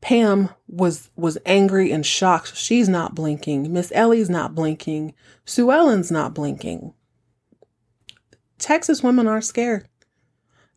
Pam 0.03 0.51
was 0.69 1.11
was 1.17 1.39
angry 1.47 1.91
and 1.91 2.05
shocked. 2.05 2.55
She's 2.55 2.89
not 2.89 3.15
blinking. 3.15 3.73
Miss 3.73 3.91
Ellie's 3.95 4.31
not 4.31 4.55
blinking. 4.55 5.15
Sue 5.45 5.73
Ellen's 5.73 6.11
not 6.11 6.35
blinking. 6.35 6.93
Texas 8.59 9.03
women 9.03 9.27
are 9.27 9.41
scared. 9.41 9.89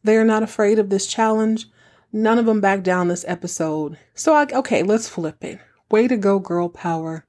They 0.03 0.15
are 0.15 0.25
not 0.25 0.43
afraid 0.43 0.79
of 0.79 0.89
this 0.89 1.05
challenge. 1.05 1.67
None 2.11 2.39
of 2.39 2.45
them 2.45 2.61
back 2.61 2.81
down 2.81 3.07
this 3.09 3.25
episode. 3.27 3.97
So 4.15 4.33
I, 4.33 4.47
okay, 4.51 4.83
let's 4.83 5.09
flip 5.09 5.43
it. 5.43 5.59
Way 5.91 6.07
to 6.07 6.17
go, 6.17 6.37
girl 6.37 6.69
power. 6.69 7.25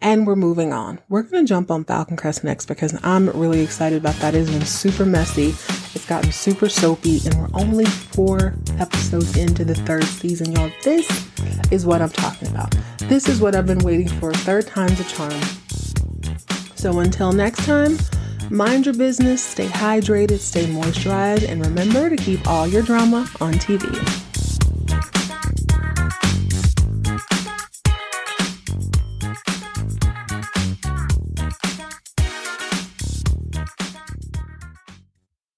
And 0.00 0.26
we're 0.26 0.34
moving 0.34 0.72
on. 0.72 0.98
We're 1.08 1.22
going 1.22 1.44
to 1.44 1.48
jump 1.48 1.70
on 1.70 1.84
Falcon 1.84 2.16
Crest 2.16 2.42
next 2.42 2.66
because 2.66 2.98
I'm 3.04 3.28
really 3.28 3.60
excited 3.60 3.98
about 3.98 4.14
that. 4.16 4.34
It's 4.34 4.50
been 4.50 4.64
super 4.64 5.04
messy. 5.04 5.48
It's 5.94 6.06
gotten 6.06 6.32
super 6.32 6.68
soapy, 6.70 7.20
and 7.26 7.34
we're 7.34 7.50
only 7.52 7.84
four 7.84 8.54
episodes 8.78 9.36
into 9.36 9.64
the 9.64 9.74
third 9.74 10.04
season, 10.04 10.52
y'all. 10.52 10.72
This 10.82 11.06
is 11.70 11.84
what 11.84 12.00
I'm 12.00 12.08
talking 12.08 12.48
about. 12.48 12.74
This 12.98 13.28
is 13.28 13.40
what 13.40 13.54
I've 13.54 13.66
been 13.66 13.80
waiting 13.80 14.08
for. 14.08 14.32
Third 14.32 14.66
time's 14.66 14.98
a 14.98 15.04
charm. 15.04 15.40
So 16.74 16.98
until 17.00 17.32
next 17.32 17.64
time, 17.66 17.98
Mind 18.50 18.84
your 18.84 18.94
business, 18.94 19.42
stay 19.42 19.66
hydrated, 19.66 20.38
stay 20.38 20.66
moisturized, 20.66 21.48
and 21.48 21.64
remember 21.64 22.10
to 22.10 22.16
keep 22.16 22.46
all 22.46 22.66
your 22.66 22.82
drama 22.82 23.26
on 23.40 23.54
TV. 23.54 24.31